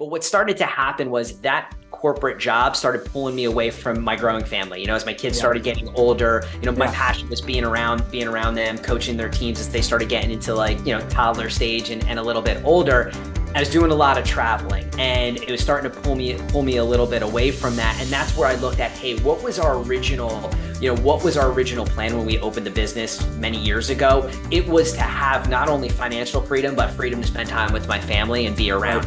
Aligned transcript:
But 0.00 0.08
what 0.08 0.24
started 0.24 0.56
to 0.56 0.64
happen 0.64 1.10
was 1.10 1.40
that 1.40 1.74
corporate 1.90 2.38
job 2.38 2.74
started 2.74 3.04
pulling 3.04 3.36
me 3.36 3.44
away 3.44 3.70
from 3.70 4.02
my 4.02 4.16
growing 4.16 4.46
family. 4.46 4.80
You 4.80 4.86
know, 4.86 4.94
as 4.94 5.04
my 5.04 5.12
kids 5.12 5.36
yeah. 5.36 5.40
started 5.40 5.62
getting 5.62 5.90
older, 5.90 6.42
you 6.54 6.62
know, 6.62 6.72
my 6.72 6.86
yeah. 6.86 6.94
passion 6.94 7.28
was 7.28 7.42
being 7.42 7.64
around, 7.64 8.10
being 8.10 8.26
around 8.26 8.54
them, 8.54 8.78
coaching 8.78 9.18
their 9.18 9.28
teams 9.28 9.60
as 9.60 9.68
they 9.68 9.82
started 9.82 10.08
getting 10.08 10.30
into 10.30 10.54
like, 10.54 10.78
you 10.86 10.96
know, 10.96 11.06
toddler 11.10 11.50
stage 11.50 11.90
and, 11.90 12.02
and 12.06 12.18
a 12.18 12.22
little 12.22 12.40
bit 12.40 12.64
older. 12.64 13.12
I 13.54 13.60
was 13.60 13.68
doing 13.68 13.90
a 13.90 13.94
lot 13.94 14.16
of 14.16 14.24
traveling 14.24 14.88
and 14.98 15.36
it 15.36 15.50
was 15.50 15.60
starting 15.60 15.90
to 15.90 16.00
pull 16.00 16.14
me 16.14 16.38
pull 16.48 16.62
me 16.62 16.78
a 16.78 16.84
little 16.84 17.06
bit 17.06 17.22
away 17.22 17.50
from 17.50 17.76
that. 17.76 18.00
And 18.00 18.08
that's 18.08 18.34
where 18.38 18.48
I 18.48 18.54
looked 18.54 18.80
at, 18.80 18.92
hey, 18.92 19.18
what 19.18 19.42
was 19.42 19.58
our 19.58 19.82
original, 19.82 20.50
you 20.80 20.94
know, 20.94 20.98
what 21.02 21.22
was 21.22 21.36
our 21.36 21.52
original 21.52 21.84
plan 21.84 22.16
when 22.16 22.24
we 22.24 22.38
opened 22.38 22.64
the 22.64 22.70
business 22.70 23.22
many 23.32 23.58
years 23.58 23.90
ago? 23.90 24.30
It 24.50 24.66
was 24.66 24.94
to 24.94 25.02
have 25.02 25.50
not 25.50 25.68
only 25.68 25.90
financial 25.90 26.40
freedom, 26.40 26.74
but 26.74 26.88
freedom 26.92 27.20
to 27.20 27.26
spend 27.26 27.50
time 27.50 27.74
with 27.74 27.86
my 27.86 28.00
family 28.00 28.46
and 28.46 28.56
be 28.56 28.70
around. 28.70 29.06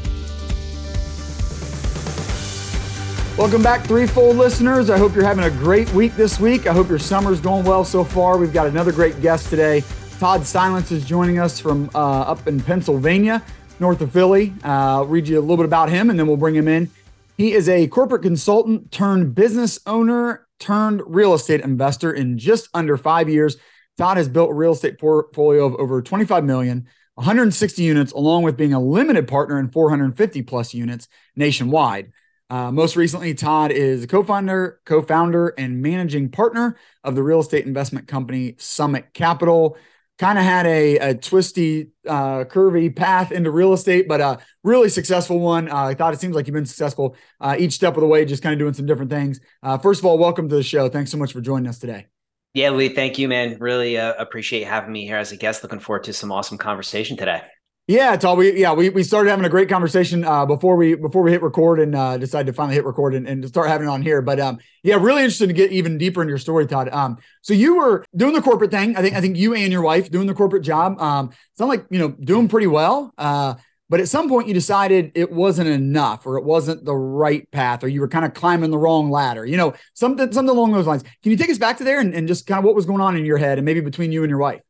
Welcome 3.37 3.63
back, 3.63 3.85
Threefold 3.85 4.35
listeners. 4.35 4.89
I 4.89 4.97
hope 4.97 5.15
you're 5.15 5.23
having 5.23 5.45
a 5.45 5.49
great 5.49 5.91
week 5.93 6.15
this 6.15 6.37
week. 6.37 6.67
I 6.67 6.73
hope 6.73 6.89
your 6.89 6.99
summer's 6.99 7.39
going 7.39 7.63
well 7.63 7.85
so 7.85 8.03
far. 8.03 8.37
We've 8.37 8.51
got 8.51 8.67
another 8.67 8.91
great 8.91 9.19
guest 9.21 9.49
today. 9.49 9.83
Todd 10.19 10.45
Silance 10.45 10.91
is 10.91 11.05
joining 11.05 11.39
us 11.39 11.57
from 11.57 11.89
uh, 11.95 11.97
up 11.97 12.45
in 12.45 12.59
Pennsylvania, 12.59 13.41
north 13.79 14.01
of 14.01 14.11
Philly. 14.11 14.53
Uh, 14.63 14.67
I'll 14.67 15.05
read 15.05 15.29
you 15.29 15.39
a 15.39 15.41
little 15.41 15.55
bit 15.55 15.65
about 15.65 15.89
him 15.89 16.09
and 16.09 16.19
then 16.19 16.27
we'll 16.27 16.37
bring 16.37 16.55
him 16.55 16.67
in. 16.67 16.91
He 17.37 17.53
is 17.53 17.69
a 17.69 17.87
corporate 17.87 18.21
consultant 18.21 18.91
turned 18.91 19.33
business 19.33 19.79
owner 19.87 20.45
turned 20.59 21.01
real 21.07 21.33
estate 21.33 21.61
investor 21.61 22.11
in 22.11 22.37
just 22.37 22.67
under 22.73 22.97
five 22.97 23.29
years. 23.29 23.55
Todd 23.97 24.17
has 24.17 24.27
built 24.27 24.51
a 24.51 24.53
real 24.53 24.73
estate 24.73 24.99
portfolio 24.99 25.65
of 25.65 25.75
over 25.75 26.01
25 26.01 26.43
million, 26.43 26.85
160 27.15 27.81
units, 27.81 28.11
along 28.11 28.43
with 28.43 28.57
being 28.57 28.73
a 28.73 28.79
limited 28.79 29.27
partner 29.27 29.57
in 29.57 29.69
450 29.69 30.41
plus 30.43 30.73
units 30.73 31.07
nationwide. 31.35 32.11
Uh, 32.51 32.69
most 32.69 32.97
recently, 32.97 33.33
Todd 33.33 33.71
is 33.71 34.03
a 34.03 34.07
co-founder, 34.07 34.81
co-founder, 34.83 35.53
and 35.57 35.81
managing 35.81 36.27
partner 36.27 36.75
of 37.01 37.15
the 37.15 37.23
real 37.23 37.39
estate 37.39 37.65
investment 37.65 38.09
company 38.09 38.55
Summit 38.57 39.13
Capital. 39.13 39.77
Kind 40.19 40.37
of 40.37 40.43
had 40.43 40.67
a, 40.67 40.97
a 40.97 41.15
twisty, 41.15 41.91
uh, 42.05 42.43
curvy 42.43 42.93
path 42.93 43.31
into 43.31 43.51
real 43.51 43.71
estate, 43.71 44.05
but 44.05 44.19
a 44.19 44.39
really 44.65 44.89
successful 44.89 45.39
one. 45.39 45.71
Uh, 45.71 45.77
I 45.77 45.93
thought 45.93 46.13
it 46.13 46.19
seems 46.19 46.35
like 46.35 46.45
you've 46.45 46.53
been 46.53 46.65
successful 46.65 47.15
uh, 47.39 47.55
each 47.57 47.71
step 47.71 47.95
of 47.95 48.01
the 48.01 48.07
way, 48.07 48.25
just 48.25 48.43
kind 48.43 48.51
of 48.51 48.59
doing 48.59 48.73
some 48.73 48.85
different 48.85 49.09
things. 49.09 49.39
Uh, 49.63 49.77
first 49.77 50.01
of 50.01 50.05
all, 50.05 50.17
welcome 50.17 50.49
to 50.49 50.55
the 50.55 50.61
show. 50.61 50.89
Thanks 50.89 51.09
so 51.09 51.17
much 51.17 51.31
for 51.31 51.39
joining 51.39 51.69
us 51.69 51.79
today. 51.79 52.07
Yeah, 52.53 52.71
Lee, 52.71 52.89
thank 52.89 53.17
you, 53.17 53.29
man. 53.29 53.59
Really 53.59 53.95
appreciate 53.95 54.67
having 54.67 54.91
me 54.91 55.05
here 55.05 55.15
as 55.15 55.31
a 55.31 55.37
guest. 55.37 55.63
Looking 55.63 55.79
forward 55.79 56.03
to 56.03 56.11
some 56.11 56.33
awesome 56.33 56.57
conversation 56.57 57.15
today. 57.15 57.43
Yeah, 57.87 58.15
Todd. 58.15 58.37
We 58.37 58.57
yeah 58.59 58.73
we, 58.73 58.89
we 58.89 59.03
started 59.03 59.31
having 59.31 59.43
a 59.43 59.49
great 59.49 59.67
conversation 59.67 60.23
uh, 60.23 60.45
before 60.45 60.75
we 60.75 60.95
before 60.95 61.23
we 61.23 61.31
hit 61.31 61.41
record 61.41 61.79
and 61.79 61.95
uh, 61.95 62.17
decided 62.17 62.47
to 62.47 62.53
finally 62.53 62.75
hit 62.75 62.85
record 62.85 63.15
and, 63.15 63.27
and 63.27 63.45
start 63.47 63.67
having 63.67 63.87
it 63.87 63.89
on 63.89 64.01
here. 64.01 64.21
But 64.21 64.39
um, 64.39 64.59
yeah, 64.83 64.95
really 64.95 65.23
interested 65.23 65.47
to 65.47 65.53
get 65.53 65.71
even 65.71 65.97
deeper 65.97 66.21
in 66.21 66.29
your 66.29 66.37
story, 66.37 66.67
Todd. 66.67 66.89
Um, 66.89 67.17
so 67.41 67.53
you 67.53 67.75
were 67.75 68.05
doing 68.15 68.33
the 68.33 68.41
corporate 68.41 68.71
thing. 68.71 68.95
I 68.95 69.01
think 69.01 69.15
I 69.15 69.21
think 69.21 69.35
you 69.35 69.55
and 69.55 69.71
your 69.71 69.81
wife 69.81 70.09
doing 70.09 70.27
the 70.27 70.33
corporate 70.33 70.63
job. 70.63 71.01
Um, 71.01 71.31
sound 71.57 71.69
like 71.69 71.85
you 71.89 71.99
know 71.99 72.09
doing 72.09 72.47
pretty 72.47 72.67
well. 72.67 73.13
Uh, 73.17 73.55
but 73.89 73.99
at 73.99 74.07
some 74.07 74.29
point 74.29 74.47
you 74.47 74.53
decided 74.53 75.11
it 75.15 75.31
wasn't 75.31 75.67
enough, 75.67 76.25
or 76.25 76.37
it 76.37 76.45
wasn't 76.45 76.85
the 76.85 76.95
right 76.95 77.49
path, 77.51 77.83
or 77.83 77.89
you 77.89 77.99
were 77.99 78.07
kind 78.07 78.23
of 78.23 78.33
climbing 78.33 78.71
the 78.71 78.77
wrong 78.77 79.09
ladder. 79.09 79.45
You 79.45 79.57
know, 79.57 79.73
something 79.95 80.31
something 80.31 80.55
along 80.55 80.71
those 80.71 80.87
lines. 80.87 81.03
Can 81.23 81.31
you 81.31 81.37
take 81.37 81.49
us 81.49 81.57
back 81.57 81.77
to 81.79 81.83
there 81.83 81.99
and, 81.99 82.13
and 82.13 82.27
just 82.27 82.47
kind 82.47 82.59
of 82.59 82.63
what 82.63 82.75
was 82.75 82.85
going 82.85 83.01
on 83.01 83.17
in 83.17 83.25
your 83.25 83.37
head, 83.37 83.57
and 83.57 83.65
maybe 83.65 83.81
between 83.81 84.13
you 84.13 84.23
and 84.23 84.29
your 84.29 84.39
wife? 84.39 84.61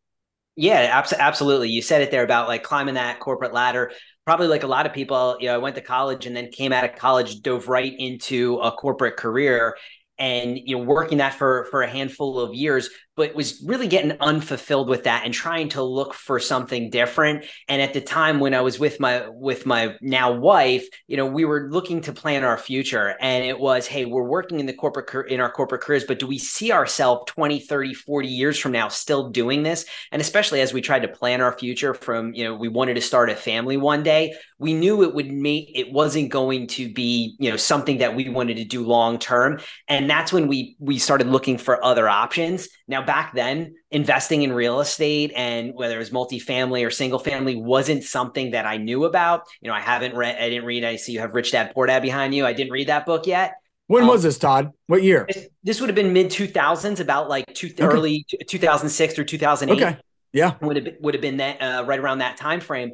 Yeah, 0.56 1.02
absolutely. 1.18 1.70
You 1.70 1.82
said 1.82 2.02
it 2.02 2.12
there 2.12 2.24
about 2.24 2.48
like 2.48 2.64
climbing 2.64 2.96
that 2.96 3.20
corporate 3.20 3.54
ladder. 3.54 3.92
Probably 4.26 4.48
like 4.48 4.64
a 4.64 4.68
lot 4.68 4.86
of 4.86 4.94
people, 4.94 5.38
you 5.40 5.48
know, 5.48 5.56
I 5.56 5.58
went 5.58 5.76
to 5.76 5.82
college 5.82 6.26
and 6.26 6.36
then 6.36 6.52
came 6.52 6.72
out 6.74 6.84
of 6.84 6.96
college, 6.96 7.42
dove 7.42 7.68
right 7.68 7.94
into 7.98 8.58
a 8.60 8.72
corporate 8.72 9.18
career 9.18 9.76
and 10.20 10.58
you 10.58 10.78
know 10.78 10.84
working 10.84 11.18
that 11.18 11.34
for 11.34 11.66
for 11.72 11.82
a 11.82 11.90
handful 11.90 12.40
of 12.40 12.54
years 12.54 12.90
but 13.16 13.36
was 13.36 13.62
really 13.66 13.88
getting 13.88 14.18
unfulfilled 14.20 14.88
with 14.88 15.04
that 15.04 15.26
and 15.26 15.34
trying 15.34 15.70
to 15.70 15.84
look 15.84 16.14
for 16.14 16.40
something 16.40 16.90
different. 16.90 17.46
And 17.68 17.82
at 17.82 17.94
the 17.94 18.02
time 18.02 18.40
when 18.40 18.54
i 18.54 18.62
was 18.62 18.80
with 18.80 19.00
my 19.00 19.28
with 19.30 19.66
my 19.66 19.96
now 20.02 20.32
wife 20.32 20.88
you 21.08 21.18
know 21.18 21.26
we 21.26 21.46
were 21.46 21.70
looking 21.70 22.02
to 22.02 22.14
plan 22.14 22.44
our 22.44 22.58
future. 22.58 23.16
And 23.20 23.46
it 23.46 23.60
was 23.60 23.88
hey 23.88 24.06
we're 24.06 24.24
working 24.24 24.60
in 24.60 24.66
the 24.66 24.74
corporate 24.74 25.32
in 25.32 25.40
our 25.40 25.52
corporate 25.52 25.82
careers 25.82 26.06
but 26.06 26.20
do 26.20 26.28
we 26.28 26.38
see 26.38 26.72
ourselves 26.72 27.32
20 27.32 27.60
30 27.60 27.94
40 27.94 28.28
years 28.28 28.58
from 28.58 28.72
now 28.72 28.88
still 28.88 29.30
doing 29.30 29.64
this? 29.64 29.86
And 30.12 30.22
especially 30.22 30.62
as 30.62 30.74
we 30.74 30.82
tried 30.82 31.02
to 31.02 31.08
plan 31.08 31.42
our 31.42 31.58
future 31.58 31.94
from 31.94 32.34
you 32.34 32.44
know 32.44 32.56
we 32.56 32.70
wanted 32.70 32.96
to 32.96 33.02
start 33.02 33.30
a 33.30 33.36
family 33.36 33.78
one 33.78 34.04
day 34.04 34.34
we 34.62 34.74
knew 34.76 35.02
it 35.02 35.16
would 35.16 35.32
make 35.32 35.72
it 35.74 35.92
wasn't 35.92 36.30
going 36.30 36.68
to 36.68 36.92
be 36.94 37.36
you 37.40 37.50
know 37.50 37.58
something 37.58 37.98
that 37.98 38.16
we 38.16 38.30
wanted 38.30 38.58
to 38.58 38.64
do 38.64 38.86
long 38.86 39.18
term. 39.18 39.60
And 39.88 40.10
that's 40.10 40.32
when 40.32 40.48
we 40.48 40.76
we 40.80 41.00
started 41.00 41.28
looking 41.28 41.58
for 41.58 41.84
other 41.84 42.08
options. 42.08 42.70
Now 42.88 43.01
back 43.06 43.34
then 43.34 43.76
investing 43.90 44.44
in 44.44 44.54
real 44.54 44.80
estate 44.80 45.32
and 45.36 45.74
whether 45.74 45.96
it 45.96 46.00
was 46.00 46.12
multifamily 46.12 46.86
or 46.86 46.90
single 46.90 47.20
family 47.20 47.56
wasn't 47.56 48.04
something 48.04 48.52
that 48.52 48.66
i 48.66 48.78
knew 48.78 49.06
about. 49.06 49.44
You 49.62 49.70
know 49.70 49.76
i 49.76 49.80
haven't 49.80 50.16
read 50.16 50.38
i 50.38 50.50
didn't 50.50 50.66
read 50.66 50.84
i 50.84 50.96
see 50.96 51.12
you 51.14 51.20
have 51.20 51.34
rich 51.34 51.52
dad 51.52 51.74
poor 51.74 51.88
dad 51.88 52.02
behind 52.02 52.34
you. 52.34 52.46
I 52.46 52.54
didn't 52.54 52.72
read 52.72 52.88
that 52.88 53.06
book 53.06 53.28
yet. 53.28 53.56
When 53.88 54.04
um, 54.04 54.10
was 54.10 54.24
this 54.24 54.38
todd? 54.38 54.72
What 54.88 55.04
year? 55.04 55.26
This, 55.28 55.48
this 55.64 55.82
would 55.82 55.90
have 55.90 55.96
been 55.96 56.14
mid 56.14 56.28
2000s 56.28 57.00
about 57.00 57.28
like 57.28 57.46
two, 57.54 57.68
okay. 57.68 57.84
early 57.84 58.26
2006 58.48 59.20
or 59.20 59.26
2008 59.26 59.84
okay. 59.84 59.98
Yeah. 60.34 60.54
Would 60.62 60.78
have 60.78 60.86
been, 60.86 60.98
would 61.02 61.14
have 61.14 61.22
been 61.22 61.38
that 61.38 61.62
uh, 61.62 61.84
right 61.86 62.00
around 62.00 62.20
that 62.20 62.38
time 62.38 62.62
frame 62.62 62.92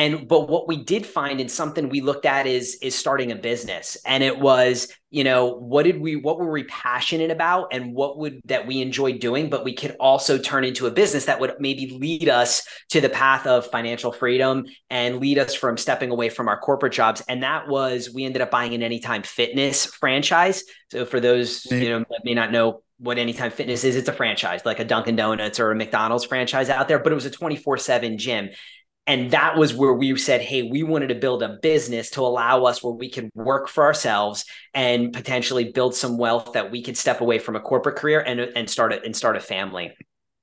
and 0.00 0.26
but 0.26 0.48
what 0.48 0.66
we 0.66 0.78
did 0.78 1.04
find 1.04 1.40
and 1.40 1.50
something 1.50 1.90
we 1.90 2.00
looked 2.00 2.24
at 2.24 2.46
is 2.46 2.78
is 2.80 2.94
starting 2.94 3.32
a 3.32 3.36
business 3.36 3.98
and 4.06 4.24
it 4.24 4.38
was 4.38 4.88
you 5.10 5.22
know 5.22 5.52
what 5.52 5.82
did 5.82 6.00
we 6.00 6.16
what 6.16 6.38
were 6.38 6.50
we 6.50 6.64
passionate 6.64 7.30
about 7.30 7.68
and 7.72 7.92
what 7.92 8.16
would 8.16 8.40
that 8.46 8.66
we 8.66 8.80
enjoyed 8.80 9.20
doing 9.20 9.50
but 9.50 9.62
we 9.62 9.74
could 9.74 9.94
also 10.00 10.38
turn 10.38 10.64
into 10.64 10.86
a 10.86 10.90
business 10.90 11.26
that 11.26 11.38
would 11.38 11.54
maybe 11.60 11.98
lead 11.98 12.30
us 12.30 12.66
to 12.88 13.00
the 13.00 13.10
path 13.10 13.46
of 13.46 13.66
financial 13.66 14.10
freedom 14.10 14.64
and 14.88 15.20
lead 15.20 15.38
us 15.38 15.54
from 15.54 15.76
stepping 15.76 16.10
away 16.10 16.30
from 16.30 16.48
our 16.48 16.58
corporate 16.58 16.94
jobs 16.94 17.22
and 17.28 17.42
that 17.42 17.68
was 17.68 18.10
we 18.10 18.24
ended 18.24 18.40
up 18.40 18.50
buying 18.50 18.72
an 18.72 18.82
anytime 18.82 19.22
fitness 19.22 19.84
franchise 19.84 20.64
so 20.90 21.04
for 21.04 21.20
those 21.20 21.66
you 21.66 21.90
know 21.90 21.98
that 21.98 22.22
may 22.24 22.34
not 22.34 22.50
know 22.50 22.82
what 23.00 23.16
Anytime 23.16 23.50
Fitness 23.50 23.82
is. 23.82 23.96
It's 23.96 24.10
a 24.10 24.12
franchise, 24.12 24.60
like 24.66 24.78
a 24.78 24.84
Dunkin' 24.84 25.16
Donuts 25.16 25.58
or 25.58 25.70
a 25.70 25.74
McDonald's 25.74 26.26
franchise 26.26 26.68
out 26.68 26.86
there, 26.86 26.98
but 26.98 27.12
it 27.12 27.14
was 27.14 27.24
a 27.24 27.30
24 27.30 27.78
7 27.78 28.18
gym. 28.18 28.50
And 29.06 29.32
that 29.32 29.56
was 29.56 29.74
where 29.74 29.92
we 29.92 30.16
said, 30.16 30.40
hey, 30.40 30.62
we 30.62 30.82
wanted 30.82 31.08
to 31.08 31.14
build 31.14 31.42
a 31.42 31.58
business 31.62 32.10
to 32.10 32.20
allow 32.20 32.64
us 32.64 32.82
where 32.82 32.92
we 32.92 33.10
can 33.10 33.30
work 33.34 33.68
for 33.68 33.84
ourselves 33.84 34.44
and 34.72 35.12
potentially 35.12 35.72
build 35.72 35.94
some 35.94 36.16
wealth 36.16 36.52
that 36.52 36.70
we 36.70 36.82
could 36.82 36.96
step 36.96 37.20
away 37.20 37.38
from 37.38 37.56
a 37.56 37.60
corporate 37.60 37.96
career 37.96 38.20
and, 38.20 38.40
and 38.40 38.70
start 38.70 38.92
a, 38.92 39.02
and 39.02 39.16
start 39.16 39.36
a 39.36 39.40
family. 39.40 39.92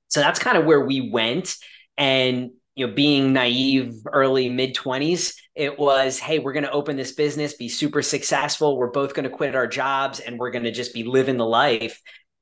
So 0.08 0.20
that's 0.20 0.38
kind 0.38 0.58
of 0.58 0.66
where 0.66 0.84
we 0.84 1.10
went. 1.10 1.56
And 1.96 2.50
you 2.74 2.86
know, 2.86 2.92
being 2.92 3.32
naive 3.32 3.94
early 4.12 4.48
mid 4.48 4.74
20s, 4.74 5.34
it 5.54 5.78
was, 5.78 6.18
hey, 6.18 6.38
we're 6.38 6.52
going 6.52 6.64
to 6.64 6.70
open 6.70 6.96
this 6.96 7.12
business, 7.12 7.54
be 7.54 7.68
super 7.68 8.02
successful. 8.02 8.76
We're 8.76 8.90
both 8.90 9.14
going 9.14 9.24
to 9.24 9.34
quit 9.34 9.56
our 9.56 9.66
jobs 9.66 10.20
and 10.20 10.38
we're 10.38 10.50
going 10.50 10.64
to 10.64 10.72
just 10.72 10.94
be 10.94 11.04
living 11.04 11.38
the 11.38 11.46
life 11.46 12.00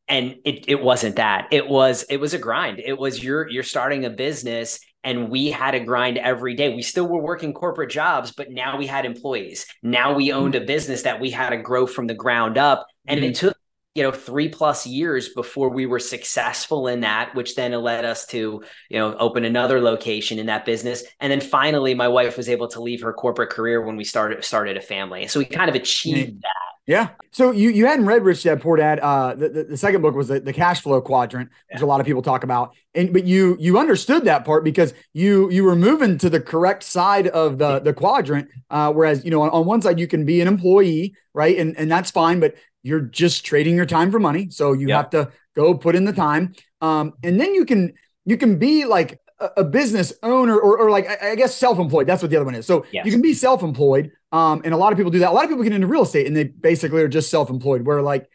and 0.09 0.37
it, 0.45 0.65
it 0.69 0.81
wasn't 0.81 1.17
that 1.17 1.49
it 1.51 1.69
was 1.69 2.05
it 2.09 2.19
was 2.19 2.35
a 2.35 2.39
grind 2.39 2.79
it 2.79 2.97
was 2.97 3.23
you're 3.23 3.49
you're 3.49 3.63
starting 3.63 4.05
a 4.05 4.11
business 4.11 4.79
and 5.07 5.31
we 5.31 5.53
had 5.53 5.71
to 5.71 5.81
grind 5.81 6.19
every 6.19 6.55
day. 6.55 6.75
We 6.75 6.83
still 6.83 7.07
were 7.07 7.21
working 7.21 7.55
corporate 7.55 7.91
jobs, 7.91 8.33
but 8.33 8.51
now 8.51 8.77
we 8.77 8.89
had 8.89 9.07
employees. 9.07 9.65
Now 9.81 10.13
we 10.13 10.33
owned 10.33 10.57
a 10.57 10.61
business 10.61 11.03
that 11.03 11.21
we 11.21 11.31
had 11.31 11.51
to 11.51 11.59
grow 11.59 11.87
from 11.87 12.09
the 12.09 12.15
ground 12.15 12.59
up. 12.59 12.89
And 13.07 13.21
mm-hmm. 13.21 13.31
it 13.31 13.35
took, 13.37 13.57
you 13.95 14.03
know, 14.03 14.11
three 14.11 14.49
plus 14.49 14.85
years 14.85 15.29
before 15.29 15.69
we 15.69 15.87
were 15.87 16.01
successful 16.01 16.89
in 16.89 17.01
that, 17.01 17.37
which 17.37 17.55
then 17.55 17.71
led 17.71 18.05
us 18.05 18.27
to, 18.27 18.65
you 18.91 18.99
know, 18.99 19.17
open 19.17 19.45
another 19.45 19.81
location 19.81 20.41
in 20.41 20.47
that 20.47 20.65
business. 20.65 21.05
And 21.21 21.31
then 21.31 21.41
finally, 21.41 21.95
my 21.95 22.09
wife 22.09 22.37
was 22.37 22.49
able 22.49 22.67
to 22.69 22.83
leave 22.83 23.03
her 23.03 23.13
corporate 23.13 23.51
career 23.51 23.81
when 23.87 23.95
we 23.95 24.03
started 24.03 24.43
started 24.45 24.77
a 24.77 24.83
family. 24.83 25.29
So 25.29 25.39
we 25.39 25.45
kind 25.45 25.71
of 25.71 25.77
achieved 25.77 26.31
mm-hmm. 26.31 26.41
that. 26.41 26.76
Yeah. 26.87 27.09
So 27.33 27.51
you 27.51 27.71
you 27.71 27.87
hadn't 27.87 28.07
read 28.07 28.23
Rich 28.23 28.45
Dad 28.45 28.63
Poor 28.63 28.77
Dad. 28.77 29.01
Uh, 29.01 29.35
the, 29.35 29.49
the, 29.49 29.65
the 29.65 29.77
second 29.77 30.03
book 30.03 30.15
was 30.15 30.29
the, 30.29 30.39
the 30.39 30.53
cash 30.53 30.81
flow 30.81 31.01
quadrant, 31.01 31.51
which 31.73 31.83
a 31.83 31.87
lot 31.87 32.01
of 32.01 32.07
people 32.07 32.23
talk 32.23 32.45
about. 32.45 32.75
And 32.95 33.13
but 33.13 33.25
you 33.25 33.57
you 33.59 33.79
understood 33.79 34.25
that 34.27 34.45
part 34.45 34.63
because 34.63 34.95
you 35.13 35.51
you 35.51 35.65
were 35.65 35.75
moving 35.75 36.17
to 36.19 36.31
the 36.31 36.41
correct 36.41 36.85
side 36.85 37.27
of 37.29 37.59
the 37.59 37.81
the 37.81 37.93
quadrant. 37.93 38.49
Uh, 38.71 38.93
whereas 38.93 39.25
you 39.25 39.31
know 39.33 39.43
on, 39.43 39.51
on 39.51 39.67
one 39.67 39.83
side 39.83 39.99
you 39.99 40.07
can 40.07 40.25
be 40.25 40.41
an 40.41 40.47
employee, 40.47 41.15
right, 41.35 41.59
and 41.59 41.77
and 41.77 41.91
that's 41.91 42.13
fine, 42.13 42.39
but 42.39 42.55
you're 42.85 43.01
just 43.01 43.45
trading 43.45 43.75
your 43.75 43.87
time 43.87 44.13
for 44.13 44.21
money. 44.21 44.49
So 44.51 44.73
you 44.73 44.93
have 44.93 45.11
to 45.11 45.33
go 45.57 45.75
put 45.75 45.97
in 45.97 46.05
the 46.05 46.13
time, 46.13 46.55
um, 46.81 47.15
and 47.25 47.41
then 47.41 47.53
you 47.53 47.65
can 47.65 47.95
you 48.25 48.37
can 48.37 48.59
be 48.59 48.85
like 48.85 49.21
a 49.57 49.65
business 49.65 50.13
owner 50.23 50.57
or, 50.57 50.79
or 50.79 50.91
like 50.91 51.23
I 51.23 51.35
guess 51.35 51.55
self-employed. 51.55 52.07
That's 52.07 52.23
what 52.23 52.31
the 52.31 52.37
other 52.37 52.47
one 52.47 52.55
is. 52.55 52.67
So 52.67 52.87
yes. 52.93 53.05
you 53.05 53.13
can 53.13 53.21
be 53.21 53.35
self-employed, 53.35 54.11
um, 54.37 54.63
and 54.65 54.75
a 54.75 54.77
lot 54.77 54.93
of 54.93 54.99
people 54.99 55.11
do 55.11 55.21
that. 55.21 55.31
A 55.31 55.37
lot 55.39 55.45
of 55.45 55.51
people 55.51 55.65
get 55.65 55.73
into 55.73 55.87
real 55.87 56.03
estate 56.03 56.27
and 56.27 56.37
they 56.37 56.45
basically 56.45 57.03
are 57.03 57.09
just 57.09 57.31
self-employed, 57.31 57.83
where 57.87 58.03
like 58.03 58.29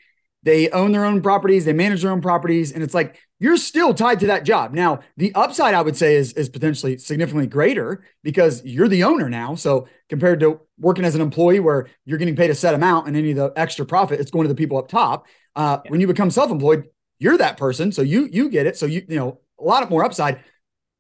they 0.43 0.69
own 0.71 0.91
their 0.91 1.05
own 1.05 1.21
properties, 1.21 1.65
they 1.65 1.73
manage 1.73 2.01
their 2.01 2.11
own 2.11 2.21
properties, 2.21 2.71
and 2.71 2.81
it's 2.83 2.95
like 2.95 3.19
you're 3.39 3.57
still 3.57 3.93
tied 3.93 4.19
to 4.21 4.27
that 4.27 4.43
job. 4.43 4.73
Now, 4.73 5.01
the 5.17 5.31
upside 5.35 5.75
I 5.75 5.81
would 5.83 5.95
say 5.95 6.15
is 6.15 6.33
is 6.33 6.49
potentially 6.49 6.97
significantly 6.97 7.47
greater 7.47 8.03
because 8.23 8.63
you're 8.65 8.87
the 8.87 9.03
owner 9.03 9.29
now. 9.29 9.53
So 9.55 9.87
compared 10.09 10.39
to 10.39 10.61
working 10.79 11.05
as 11.05 11.13
an 11.13 11.21
employee 11.21 11.59
where 11.59 11.87
you're 12.05 12.17
getting 12.17 12.35
paid 12.35 12.49
a 12.49 12.55
set 12.55 12.73
amount 12.73 13.07
and 13.07 13.15
any 13.15 13.31
of 13.31 13.37
the 13.37 13.53
extra 13.55 13.85
profit 13.85 14.19
it's 14.19 14.31
going 14.31 14.45
to 14.45 14.53
the 14.53 14.55
people 14.55 14.77
up 14.77 14.87
top. 14.87 15.27
Uh, 15.55 15.77
yeah. 15.85 15.91
When 15.91 16.01
you 16.01 16.07
become 16.07 16.31
self-employed, 16.31 16.87
you're 17.19 17.37
that 17.37 17.57
person, 17.57 17.91
so 17.91 18.01
you 18.01 18.27
you 18.31 18.49
get 18.49 18.65
it. 18.65 18.75
So 18.77 18.87
you 18.87 19.05
you 19.07 19.17
know 19.17 19.39
a 19.59 19.63
lot 19.63 19.83
of 19.83 19.91
more 19.91 20.03
upside. 20.03 20.43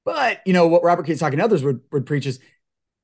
But 0.05 0.41
you 0.45 0.53
know 0.53 0.67
what 0.67 0.83
Robert 0.83 1.05
Kiyosaki 1.07 1.33
and 1.33 1.41
others 1.41 1.63
would, 1.63 1.81
would 1.91 2.05
preach 2.05 2.25
is 2.25 2.39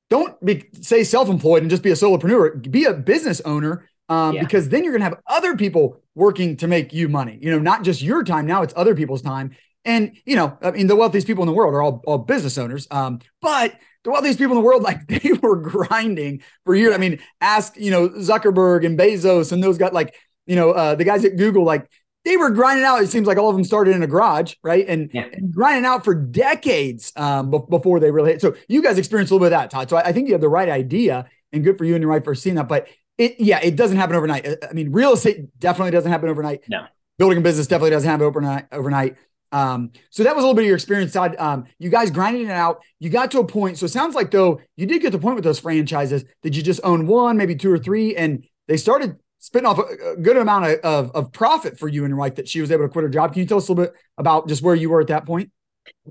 don't 0.09 0.43
be 0.43 0.69
say 0.81 1.03
self-employed 1.03 1.61
and 1.61 1.69
just 1.69 1.83
be 1.83 1.91
a 1.91 1.95
solopreneur. 1.95 2.69
Be 2.69 2.85
a 2.85 2.93
business 2.93 3.41
owner 3.41 3.89
um, 4.09 4.35
yeah. 4.35 4.41
because 4.41 4.69
then 4.69 4.83
you're 4.83 4.93
going 4.93 5.01
to 5.01 5.05
have 5.05 5.19
other 5.27 5.55
people 5.55 6.01
working 6.15 6.57
to 6.57 6.67
make 6.67 6.93
you 6.93 7.09
money. 7.09 7.37
You 7.41 7.51
know, 7.51 7.59
not 7.59 7.83
just 7.83 8.01
your 8.01 8.23
time. 8.23 8.45
Now 8.45 8.61
it's 8.61 8.73
other 8.75 8.95
people's 8.95 9.21
time. 9.21 9.55
And 9.85 10.17
you 10.25 10.35
know, 10.35 10.57
I 10.61 10.71
mean, 10.71 10.87
the 10.87 10.95
wealthiest 10.95 11.27
people 11.27 11.43
in 11.43 11.47
the 11.47 11.53
world 11.53 11.73
are 11.73 11.81
all, 11.81 12.01
all 12.05 12.17
business 12.17 12.57
owners. 12.57 12.87
Um, 12.91 13.19
but 13.41 13.73
the 14.03 14.11
wealthiest 14.11 14.39
people 14.39 14.55
in 14.55 14.61
the 14.61 14.65
world, 14.65 14.83
like 14.83 15.07
they 15.07 15.33
were 15.41 15.57
grinding 15.57 16.41
for 16.65 16.75
years. 16.75 16.93
I 16.93 16.97
mean, 16.97 17.19
ask 17.41 17.75
you 17.77 17.91
know 17.91 18.09
Zuckerberg 18.09 18.85
and 18.85 18.97
Bezos 18.97 19.51
and 19.51 19.63
those 19.63 19.77
guys, 19.77 19.93
like 19.93 20.15
you 20.45 20.55
know, 20.55 20.71
uh, 20.71 20.95
the 20.95 21.03
guys 21.03 21.25
at 21.25 21.37
Google, 21.37 21.63
like 21.63 21.89
they 22.27 22.35
were 22.35 22.49
grinding 22.49 22.83
out. 22.83 23.01
It 23.01 23.07
seems 23.07 23.25
like 23.25 23.37
all 23.37 23.49
of 23.49 23.55
them 23.55 23.63
started 23.63 23.95
in 23.95 24.03
a 24.03 24.07
garage, 24.07 24.55
right? 24.61 24.85
And, 24.85 25.09
yeah. 25.13 25.27
and 25.31 25.49
grinding 25.53 25.85
out 25.85 26.03
for 26.03 26.13
decades 26.13 27.13
um, 27.15 27.49
b- 27.49 27.59
before 27.69 28.01
they 28.01 28.11
really 28.11 28.31
hit. 28.31 28.41
So 28.41 28.53
you 28.67 28.83
guys 28.83 28.97
experienced 28.97 29.31
a 29.31 29.35
little 29.35 29.47
bit 29.47 29.53
of 29.53 29.61
that, 29.61 29.71
Todd. 29.71 29.89
So 29.89 29.95
I, 29.95 30.07
I, 30.07 30.11
think 30.11 30.27
you 30.27 30.33
have 30.33 30.41
the 30.41 30.49
right 30.49 30.67
idea 30.67 31.29
and 31.53 31.63
good 31.63 31.77
for 31.77 31.85
you 31.85 31.95
and 31.95 32.01
your 32.01 32.11
wife 32.11 32.25
for 32.25 32.35
seeing 32.35 32.57
that. 32.57 32.67
But 32.67 32.89
it, 33.17 33.39
yeah, 33.39 33.61
it 33.63 33.77
doesn't 33.77 33.95
happen 33.95 34.17
overnight. 34.17 34.45
I 34.69 34.73
mean, 34.73 34.91
real 34.91 35.13
estate 35.13 35.57
definitely 35.57 35.91
doesn't 35.91 36.11
happen 36.11 36.27
overnight. 36.27 36.63
No. 36.67 36.85
Building 37.17 37.37
a 37.37 37.41
business 37.41 37.65
definitely 37.65 37.91
doesn't 37.91 38.09
happen 38.09 38.25
overnight. 38.25 38.65
Overnight. 38.73 39.15
Um, 39.53 39.91
so 40.09 40.23
that 40.23 40.35
was 40.35 40.43
a 40.43 40.47
little 40.47 40.55
bit 40.55 40.63
of 40.63 40.67
your 40.67 40.75
experience, 40.75 41.13
Todd. 41.13 41.37
Um, 41.39 41.63
you 41.79 41.89
guys 41.89 42.11
grinding 42.11 42.47
it 42.47 42.51
out. 42.51 42.83
You 42.99 43.09
got 43.09 43.31
to 43.31 43.39
a 43.39 43.47
point. 43.47 43.77
So 43.77 43.85
it 43.85 43.89
sounds 43.89 44.15
like 44.15 44.31
though 44.31 44.59
you 44.75 44.85
did 44.85 45.01
get 45.01 45.11
to 45.11 45.17
the 45.17 45.21
point 45.21 45.35
with 45.35 45.45
those 45.45 45.59
franchises. 45.59 46.25
Did 46.43 46.57
you 46.57 46.61
just 46.61 46.81
own 46.83 47.07
one, 47.07 47.37
maybe 47.37 47.55
two 47.55 47.71
or 47.71 47.79
three, 47.79 48.17
and 48.17 48.45
they 48.67 48.75
started 48.75 49.15
spitting 49.47 49.65
off 49.65 49.79
a, 49.79 50.17
good 50.17 50.35
amount 50.35 50.65
of, 50.65 50.79
of, 50.79 51.11
of, 51.11 51.31
profit 51.31 51.79
for 51.79 51.87
you 51.87 52.03
and 52.03 52.11
your 52.11 52.17
that 52.35 52.49
she 52.49 52.59
was 52.59 52.69
able 52.69 52.83
to 52.83 52.89
quit 52.89 53.03
her 53.03 53.09
job. 53.09 53.31
Can 53.31 53.39
you 53.39 53.47
tell 53.47 53.59
us 53.59 53.69
a 53.69 53.71
little 53.71 53.85
bit 53.85 53.95
about 54.17 54.49
just 54.49 54.61
where 54.61 54.75
you 54.75 54.89
were 54.89 54.99
at 54.99 55.07
that 55.07 55.25
point? 55.25 55.51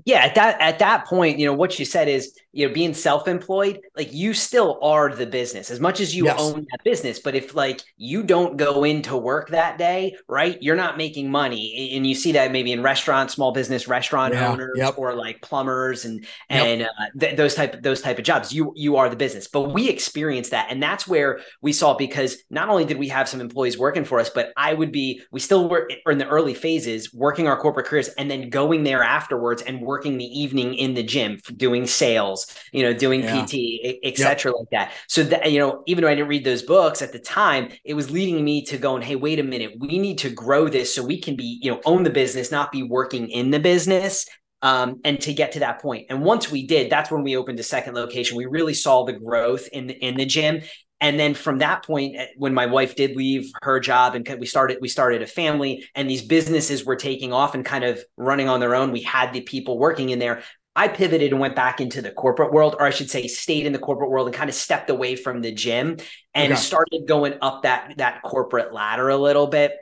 Yeah, 0.05 0.25
at 0.25 0.35
that 0.35 0.59
at 0.61 0.79
that 0.79 1.05
point, 1.05 1.39
you 1.39 1.45
know, 1.45 1.53
what 1.53 1.77
you 1.79 1.85
said 1.85 2.07
is 2.07 2.33
you 2.57 2.67
know 2.67 2.73
being 2.73 2.93
self-employed 2.93 3.79
like 3.95 4.11
you 4.11 4.33
still 4.33 4.79
are 4.81 5.13
the 5.13 5.27
business 5.27 5.69
as 5.69 5.79
much 5.79 5.99
as 5.99 6.15
you 6.15 6.25
yes. 6.25 6.39
own 6.39 6.65
that 6.71 6.83
business 6.83 7.19
but 7.19 7.35
if 7.35 7.53
like 7.53 7.81
you 7.97 8.23
don't 8.23 8.57
go 8.57 8.83
into 8.83 9.15
work 9.15 9.49
that 9.49 9.77
day 9.77 10.15
right 10.27 10.57
you're 10.59 10.75
not 10.75 10.97
making 10.97 11.29
money 11.29 11.93
and 11.95 12.07
you 12.07 12.15
see 12.15 12.31
that 12.31 12.51
maybe 12.51 12.71
in 12.71 12.81
restaurants 12.81 13.35
small 13.35 13.51
business 13.51 13.87
restaurant 13.87 14.33
yeah. 14.33 14.51
owners 14.51 14.75
yep. 14.75 14.97
or 14.97 15.13
like 15.13 15.39
plumbers 15.43 16.03
and 16.03 16.25
and 16.49 16.81
yep. 16.81 16.89
uh, 16.99 17.05
th- 17.19 17.37
those 17.37 17.53
type 17.53 17.79
those 17.83 18.01
type 18.01 18.17
of 18.17 18.25
jobs 18.25 18.51
you 18.51 18.73
you 18.75 18.95
are 18.95 19.07
the 19.07 19.15
business 19.15 19.47
but 19.47 19.71
we 19.71 19.87
experienced 19.87 20.49
that 20.49 20.65
and 20.71 20.81
that's 20.81 21.07
where 21.07 21.39
we 21.61 21.71
saw 21.71 21.93
because 21.93 22.37
not 22.49 22.69
only 22.69 22.85
did 22.85 22.97
we 22.97 23.07
have 23.07 23.29
some 23.29 23.39
employees 23.39 23.77
working 23.77 24.03
for 24.03 24.19
us 24.19 24.31
but 24.31 24.51
i 24.57 24.73
would 24.73 24.91
be 24.91 25.21
we 25.31 25.39
still 25.39 25.69
were 25.69 25.87
in 26.07 26.17
the 26.17 26.27
early 26.27 26.55
phases 26.55 27.13
working 27.13 27.47
our 27.47 27.59
corporate 27.59 27.85
careers 27.85 28.07
and 28.17 28.31
then 28.31 28.49
going 28.49 28.83
there 28.83 29.03
afterwards 29.03 29.61
and 29.61 29.79
working 29.87 30.17
the 30.17 30.25
evening 30.25 30.75
in 30.75 30.93
the 30.93 31.03
gym 31.03 31.39
doing 31.55 31.87
sales 31.87 32.45
you 32.71 32.83
know, 32.83 32.93
doing 32.93 33.21
yeah. 33.21 33.45
PT, 33.45 33.99
etc., 34.03 34.51
yep. 34.51 34.59
like 34.59 34.69
that. 34.71 34.93
So 35.07 35.23
that 35.23 35.51
you 35.51 35.59
know, 35.59 35.83
even 35.87 36.03
though 36.03 36.09
I 36.09 36.15
didn't 36.15 36.29
read 36.29 36.43
those 36.43 36.63
books 36.63 37.01
at 37.01 37.11
the 37.11 37.19
time, 37.19 37.69
it 37.83 37.93
was 37.93 38.11
leading 38.11 38.43
me 38.43 38.63
to 38.65 38.77
going, 38.77 39.01
hey, 39.01 39.15
wait 39.15 39.39
a 39.39 39.43
minute, 39.43 39.73
we 39.79 39.99
need 39.99 40.17
to 40.19 40.29
grow 40.29 40.67
this 40.67 40.93
so 40.93 41.03
we 41.03 41.19
can 41.19 41.35
be, 41.35 41.59
you 41.61 41.71
know, 41.71 41.81
own 41.85 42.03
the 42.03 42.09
business, 42.09 42.51
not 42.51 42.71
be 42.71 42.83
working 42.83 43.29
in 43.29 43.51
the 43.51 43.59
business. 43.59 44.25
Um, 44.63 45.01
and 45.05 45.21
to 45.21 45.35
get 45.35 45.51
to 45.51 45.59
that 45.59 45.83
point. 45.83 46.07
And 46.09 46.23
once 46.23 46.49
we 46.49 46.65
did, 46.65 46.91
that's 46.91 47.11
when 47.11 47.21
we 47.21 47.37
opened 47.37 47.59
a 47.59 47.63
second 47.63 47.93
location. 47.93 48.37
We 48.37 48.47
really 48.47 48.73
saw 48.73 49.05
the 49.05 49.13
growth 49.13 49.67
in 49.71 49.85
the, 49.85 49.93
in 49.93 50.17
the 50.17 50.25
gym. 50.25 50.61
And 50.99 51.19
then 51.19 51.33
from 51.33 51.59
that 51.59 51.85
point, 51.85 52.15
eh, 52.15 52.27
when 52.37 52.53
my 52.53 52.65
wife 52.65 52.95
did 52.95 53.15
leave 53.15 53.51
her 53.61 53.79
job 53.79 54.15
and 54.15 54.27
we 54.39 54.45
started, 54.45 54.79
we 54.81 54.87
started 54.87 55.21
a 55.21 55.27
family 55.27 55.87
and 55.95 56.09
these 56.09 56.23
businesses 56.23 56.85
were 56.85 56.95
taking 56.95 57.33
off 57.33 57.53
and 57.53 57.63
kind 57.63 57.83
of 57.83 58.03
running 58.17 58.49
on 58.49 58.59
their 58.59 58.75
own. 58.75 58.91
We 58.91 59.03
had 59.03 59.33
the 59.33 59.41
people 59.41 59.77
working 59.77 60.09
in 60.09 60.19
there. 60.19 60.41
I 60.75 60.87
pivoted 60.87 61.31
and 61.31 61.39
went 61.39 61.55
back 61.55 61.81
into 61.81 62.03
the 62.03 62.11
corporate 62.11 62.53
world, 62.53 62.75
or 62.79 62.85
I 62.85 62.91
should 62.91 63.09
say, 63.09 63.27
stayed 63.27 63.65
in 63.65 63.73
the 63.73 63.79
corporate 63.79 64.11
world 64.11 64.27
and 64.27 64.35
kind 64.35 64.47
of 64.47 64.55
stepped 64.55 64.91
away 64.91 65.15
from 65.15 65.41
the 65.41 65.51
gym 65.51 65.97
and 66.35 66.53
okay. 66.53 66.61
started 66.61 67.05
going 67.07 67.33
up 67.41 67.63
that 67.63 67.95
that 67.97 68.21
corporate 68.21 68.71
ladder 68.71 69.09
a 69.09 69.17
little 69.17 69.47
bit 69.47 69.73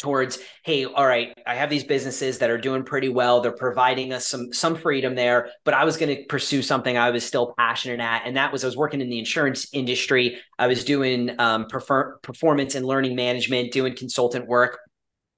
towards 0.00 0.38
hey 0.64 0.84
all 0.84 1.06
right 1.06 1.36
i 1.46 1.54
have 1.54 1.70
these 1.70 1.84
businesses 1.84 2.38
that 2.38 2.50
are 2.50 2.58
doing 2.58 2.82
pretty 2.82 3.08
well. 3.08 3.40
They're 3.40 3.52
providing 3.52 4.12
us 4.12 4.26
some 4.26 4.52
some 4.52 4.74
freedom 4.74 5.14
there 5.14 5.50
but 5.64 5.74
i 5.74 5.84
was 5.84 5.96
going 5.96 6.16
to 6.16 6.24
pursue 6.24 6.62
something 6.62 6.96
i 6.96 7.10
was 7.10 7.24
still 7.24 7.54
passionate 7.58 8.00
at 8.00 8.22
and 8.24 8.36
that 8.36 8.52
was 8.52 8.64
i 8.64 8.66
was 8.66 8.76
working 8.76 9.00
in 9.00 9.10
the 9.10 9.18
insurance 9.18 9.68
industry. 9.72 10.38
I 10.58 10.66
was 10.66 10.84
doing 10.84 11.38
um, 11.38 11.66
prefer- 11.66 12.16
performance 12.18 12.74
and 12.74 12.84
learning 12.84 13.14
management 13.16 13.72
doing 13.72 13.94
consultant 13.94 14.46
work 14.46 14.78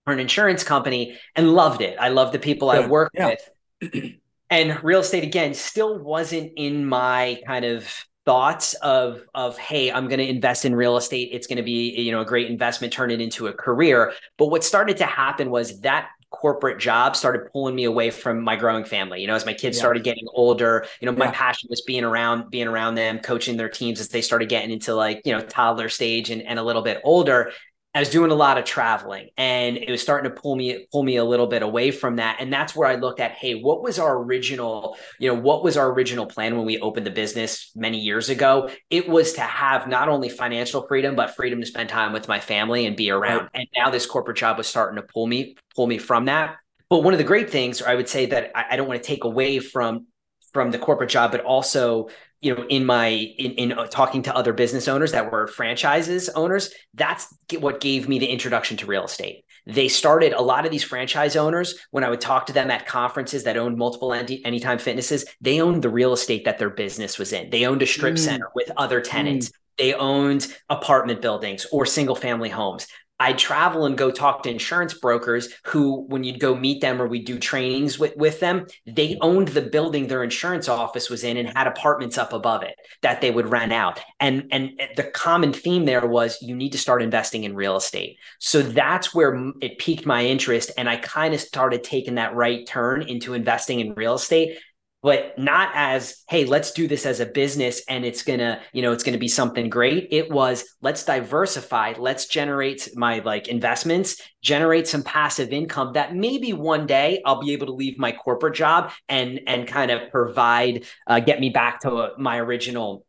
for 0.05 0.12
an 0.12 0.20
insurance 0.20 0.65
company 0.65 1.19
and 1.37 1.53
loved 1.53 1.81
it. 1.81 1.97
I 1.99 2.08
loved 2.08 2.32
the 2.32 2.38
people 2.38 2.70
i 2.70 2.87
worked 2.87 3.17
yeah. 3.17 3.35
with. 3.82 4.15
And 4.50 4.85
real 4.85 5.00
estate 5.00 5.25
again 5.25 5.55
still 5.55 5.99
wasn't 5.99 6.53
in 6.56 6.85
my 6.85 7.41
kind 7.47 7.65
of 7.65 7.88
thoughts 8.24 8.74
of 8.74 9.22
of 9.34 9.58
hey 9.58 9.90
i'm 9.90 10.06
going 10.06 10.19
to 10.19 10.28
invest 10.28 10.64
in 10.64 10.74
real 10.74 10.96
estate 10.96 11.30
it's 11.32 11.46
going 11.46 11.56
to 11.56 11.62
be 11.62 11.90
you 12.00 12.12
know 12.12 12.20
a 12.20 12.24
great 12.24 12.48
investment 12.48 12.92
turn 12.92 13.10
it 13.10 13.20
into 13.20 13.48
a 13.48 13.52
career 13.52 14.12
but 14.38 14.46
what 14.46 14.62
started 14.62 14.96
to 14.96 15.04
happen 15.04 15.50
was 15.50 15.80
that 15.80 16.08
corporate 16.30 16.78
job 16.78 17.14
started 17.14 17.50
pulling 17.52 17.74
me 17.74 17.84
away 17.84 18.10
from 18.10 18.40
my 18.40 18.56
growing 18.56 18.84
family 18.84 19.20
you 19.20 19.26
know 19.26 19.34
as 19.34 19.44
my 19.44 19.52
kids 19.52 19.76
yeah. 19.76 19.82
started 19.82 20.02
getting 20.02 20.24
older 20.32 20.86
you 21.00 21.06
know 21.06 21.12
my 21.12 21.26
yeah. 21.26 21.32
passion 21.32 21.66
was 21.69 21.82
being 21.82 22.04
around 22.04 22.48
being 22.48 22.66
around 22.66 22.94
them 22.94 23.19
coaching 23.19 23.56
their 23.56 23.69
teams 23.69 24.00
as 24.00 24.08
they 24.08 24.22
started 24.22 24.48
getting 24.48 24.70
into 24.70 24.94
like 24.94 25.20
you 25.24 25.32
know 25.32 25.40
toddler 25.40 25.90
stage 25.90 26.30
and, 26.30 26.42
and 26.42 26.58
a 26.58 26.62
little 26.62 26.82
bit 26.82 27.00
older 27.04 27.52
I 27.94 28.00
was 28.00 28.09
doing 28.09 28.31
a 28.31 28.35
lot 28.35 28.56
of 28.56 28.65
traveling 28.65 29.29
and 29.37 29.77
it 29.77 29.91
was 29.91 30.01
starting 30.01 30.31
to 30.31 30.41
pull 30.41 30.56
me 30.56 30.87
pull 30.91 31.03
me 31.03 31.17
a 31.17 31.25
little 31.25 31.46
bit 31.46 31.63
away 31.63 31.91
from 31.91 32.17
that 32.17 32.39
and 32.41 32.51
that's 32.51 32.75
where 32.75 32.89
I 32.89 32.94
looked 32.94 33.20
at 33.20 33.32
hey 33.32 33.55
what 33.55 33.82
was 33.82 33.99
our 33.99 34.17
original 34.19 34.96
you 35.19 35.29
know 35.29 35.39
what 35.39 35.63
was 35.63 35.77
our 35.77 35.93
original 35.93 36.25
plan 36.25 36.56
when 36.56 36.65
we 36.65 36.79
opened 36.79 37.06
the 37.06 37.11
business 37.11 37.70
many 37.75 37.99
years 37.99 38.31
ago? 38.31 38.70
It 38.89 39.08
was 39.08 39.34
to 39.34 39.43
have 39.43 39.89
not 39.89 40.08
only 40.08 40.31
financial 40.31 40.87
freedom 40.87 41.17
but 41.17 41.37
freedom 41.37 41.61
to 41.61 41.67
spend 41.67 41.91
time 41.91 42.13
with 42.13 42.29
my 42.29 42.41
family 42.41 42.87
and 42.87 42.96
be 42.96 43.11
around. 43.11 43.51
And 43.53 43.69
now 43.77 43.91
this 43.91 44.06
corporate 44.06 44.39
job 44.39 44.56
was 44.56 44.67
starting 44.67 44.96
to 44.96 45.03
pull 45.03 45.27
me 45.27 45.56
pull 45.77 45.87
me 45.87 45.99
from 45.99 46.27
that. 46.27 46.56
But 46.89 47.03
one 47.03 47.13
of 47.13 47.19
the 47.19 47.25
great 47.25 47.51
things 47.51 47.82
or 47.82 47.89
I 47.89 47.94
would 47.94 48.08
say 48.08 48.27
that 48.27 48.53
I, 48.55 48.65
I 48.70 48.77
don't 48.77 48.89
want 48.89 49.03
to 49.03 49.06
take 49.06 49.25
away 49.25 49.58
from 49.58 50.06
from 50.55 50.70
the 50.70 50.79
corporate 50.79 51.11
job 51.11 51.31
but 51.31 51.43
also 51.43 52.08
you 52.43 52.55
know 52.55 52.65
in 52.69 52.84
my 52.84 53.06
in, 53.08 53.53
in 53.53 53.72
uh, 53.72 53.87
talking 53.87 54.22
to 54.22 54.37
other 54.37 54.53
business 54.53 54.89
owners 54.89 55.13
that 55.13 55.32
were 55.32 55.46
franchises 55.46 56.29
owners 56.31 56.72
that's 56.94 57.34
what 57.58 57.81
gave 57.81 58.08
me 58.08 58.19
the 58.19 58.27
introduction 58.27 58.77
to 58.77 58.87
real 58.87 59.05
estate 59.05 59.44
they 59.65 59.89
started 59.89 60.32
a 60.32 60.43
lot 60.43 60.67
of 60.67 60.70
these 60.70 60.84
franchise 60.84 61.37
owners 61.37 61.77
when 61.93 62.05
i 62.05 62.11
would 62.11 62.20
talk 62.20 62.46
to 62.46 62.53
them 62.53 62.70
at 62.70 62.87
conferences 62.87 63.44
that 63.44 63.56
owned 63.56 63.79
multiple 63.79 64.13
any, 64.13 64.44
anytime 64.44 64.79
fitnesses 64.79 65.25
they 65.41 65.61
owned 65.61 65.82
the 65.82 65.89
real 65.89 66.13
estate 66.13 66.44
that 66.44 66.58
their 66.58 66.70
business 66.70 67.19
was 67.19 67.32
in 67.32 67.49
they 67.51 67.65
owned 67.65 67.81
a 67.81 67.87
strip 67.87 68.15
mm. 68.15 68.19
center 68.19 68.49
with 68.55 68.70
other 68.77 69.01
tenants 69.01 69.49
mm. 69.49 69.53
They 69.79 69.94
owned 69.94 70.55
apartment 70.69 71.22
buildings 71.22 71.67
or 71.72 71.87
single 71.87 72.15
family 72.15 72.51
homes. 72.51 72.87
I'd 73.22 73.38
travel 73.38 73.86
and 73.86 73.96
go 73.96 74.10
talk 74.10 74.43
to 74.43 74.50
insurance 74.50 74.94
brokers 74.94 75.48
who, 75.64 76.05
when 76.08 76.24
you'd 76.24 76.41
go 76.41 76.56
meet 76.56 76.81
them 76.81 77.00
or 77.00 77.06
we'd 77.06 77.24
do 77.24 77.38
trainings 77.38 77.96
with, 77.96 78.17
with 78.17 78.41
them, 78.41 78.67
they 78.84 79.17
owned 79.20 79.48
the 79.48 79.62
building 79.62 80.08
their 80.08 80.24
insurance 80.24 80.69
office 80.69 81.08
was 81.08 81.22
in 81.22 81.36
and 81.36 81.56
had 81.56 81.69
apartments 81.69 82.19
up 82.19 82.32
above 82.32 82.64
it 82.64 82.74
that 83.02 83.20
they 83.20 83.31
would 83.31 83.48
rent 83.48 83.72
out. 83.72 84.00
And, 84.19 84.48
and 84.50 84.72
the 84.96 85.05
common 85.05 85.52
theme 85.52 85.84
there 85.84 86.05
was 86.05 86.43
you 86.43 86.56
need 86.56 86.72
to 86.72 86.79
start 86.79 87.00
investing 87.00 87.44
in 87.44 87.55
real 87.55 87.76
estate. 87.76 88.19
So 88.41 88.60
that's 88.60 89.14
where 89.14 89.52
it 89.60 89.79
piqued 89.79 90.05
my 90.05 90.26
interest. 90.26 90.72
And 90.76 90.88
I 90.88 90.96
kind 90.96 91.32
of 91.32 91.41
started 91.41 91.84
taking 91.84 92.17
that 92.17 92.34
right 92.34 92.67
turn 92.67 93.02
into 93.02 93.34
investing 93.34 93.79
in 93.79 93.94
real 93.94 94.14
estate 94.14 94.58
but 95.03 95.39
not 95.39 95.71
as 95.75 96.23
hey 96.29 96.44
let's 96.44 96.71
do 96.73 96.87
this 96.87 97.05
as 97.05 97.21
a 97.21 97.27
business 97.27 97.82
and 97.89 98.05
it's 98.05 98.23
gonna 98.23 98.61
you 98.73 98.82
know 98.82 98.93
it's 98.93 99.03
gonna 99.03 99.19
be 99.19 99.29
something 99.29 99.69
great. 99.69 100.09
It 100.11 100.31
was 100.31 100.65
let's 100.81 101.05
diversify 101.05 101.94
let's 101.99 102.27
generate 102.27 102.89
my 102.94 103.19
like 103.21 103.49
investments 103.49 104.21
generate 104.43 104.89
some 104.89 105.03
passive 105.03 105.53
income 105.53 105.93
that 105.93 106.15
maybe 106.15 106.53
one 106.53 106.87
day 106.87 107.23
i'll 107.25 107.41
be 107.41 107.53
able 107.53 107.67
to 107.67 107.73
leave 107.73 107.97
my 107.99 108.11
corporate 108.11 108.55
job 108.55 108.91
and 109.09 109.41
and 109.47 109.69
kind 109.69 109.91
of 109.91 110.11
provide 110.11 110.85
uh, 111.06 111.21
get 111.21 111.39
me 111.39 111.51
back 111.51 111.81
to 111.81 112.11
my 112.19 112.39
original 112.39 113.06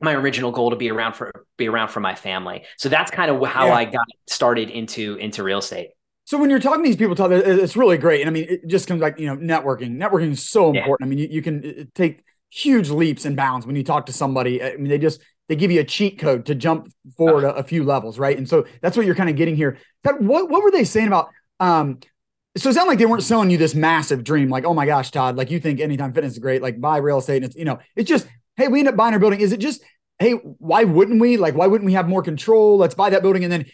my 0.00 0.14
original 0.14 0.52
goal 0.52 0.70
to 0.70 0.76
be 0.76 0.90
around 0.90 1.14
for 1.14 1.46
be 1.56 1.68
around 1.68 1.88
for 1.88 2.00
my 2.00 2.14
family. 2.14 2.64
So 2.76 2.88
that's 2.88 3.10
kind 3.10 3.30
of 3.30 3.44
how 3.48 3.66
yeah. 3.66 3.74
i 3.74 3.84
got 3.84 4.06
started 4.28 4.70
into 4.70 5.16
into 5.16 5.42
real 5.42 5.58
estate 5.58 5.90
so 6.24 6.38
when 6.38 6.48
you're 6.48 6.58
talking 6.58 6.82
to 6.82 6.88
these 6.88 6.96
people, 6.96 7.14
talk, 7.14 7.30
it's 7.30 7.76
really 7.76 7.98
great. 7.98 8.22
And 8.22 8.30
I 8.30 8.32
mean, 8.32 8.46
it 8.48 8.66
just 8.66 8.88
comes 8.88 9.02
like, 9.02 9.18
you 9.18 9.26
know, 9.26 9.36
networking. 9.36 9.98
Networking 9.98 10.32
is 10.32 10.48
so 10.48 10.68
important. 10.74 11.00
Yeah. 11.00 11.06
I 11.06 11.08
mean, 11.08 11.18
you, 11.18 11.28
you, 11.30 11.42
can 11.42 11.90
take 11.94 12.24
huge 12.50 12.88
leaps 12.88 13.26
and 13.26 13.36
bounds 13.36 13.66
when 13.66 13.76
you 13.76 13.84
talk 13.84 14.06
to 14.06 14.12
somebody. 14.12 14.62
I 14.62 14.76
mean, 14.76 14.88
they 14.88 14.98
just, 14.98 15.20
they 15.48 15.56
give 15.56 15.70
you 15.70 15.80
a 15.80 15.84
cheat 15.84 16.18
code 16.18 16.46
to 16.46 16.54
jump 16.54 16.90
forward 17.16 17.44
a, 17.44 17.54
a, 17.56 17.62
few 17.62 17.84
levels, 17.84 18.18
right? 18.18 18.36
And 18.36 18.48
so 18.48 18.64
that's 18.80 18.96
what 18.96 19.04
you're 19.04 19.14
kind 19.14 19.28
of 19.28 19.36
getting 19.36 19.54
here. 19.54 19.76
What, 20.02 20.48
what 20.48 20.62
were 20.62 20.70
they 20.70 20.84
saying 20.84 21.08
about, 21.08 21.28
um, 21.60 21.98
so 22.56 22.70
it 22.70 22.74
sounded 22.74 22.88
like 22.88 22.98
they 22.98 23.06
weren't 23.06 23.22
selling 23.22 23.50
you 23.50 23.58
this 23.58 23.74
massive 23.74 24.24
dream, 24.24 24.48
like, 24.48 24.64
oh 24.64 24.72
my 24.72 24.86
gosh, 24.86 25.10
Todd, 25.10 25.36
like 25.36 25.50
you 25.50 25.60
think 25.60 25.80
anytime 25.80 26.14
fitness 26.14 26.34
is 26.34 26.38
great, 26.38 26.62
like 26.62 26.80
buy 26.80 26.98
real 26.98 27.18
estate. 27.18 27.36
And 27.36 27.46
it's, 27.46 27.56
you 27.56 27.64
know, 27.64 27.80
it's 27.96 28.08
just, 28.08 28.26
hey, 28.56 28.68
we 28.68 28.78
end 28.78 28.88
up 28.88 28.96
buying 28.96 29.12
our 29.12 29.20
building. 29.20 29.40
Is 29.40 29.52
it 29.52 29.58
just, 29.58 29.82
hey, 30.18 30.32
why 30.32 30.84
wouldn't 30.84 31.20
we? 31.20 31.36
Like, 31.36 31.54
why 31.54 31.66
wouldn't 31.66 31.86
we 31.86 31.94
have 31.94 32.08
more 32.08 32.22
control? 32.22 32.78
Let's 32.78 32.94
buy 32.94 33.10
that 33.10 33.22
building. 33.22 33.42
And 33.42 33.52
then 33.52 33.66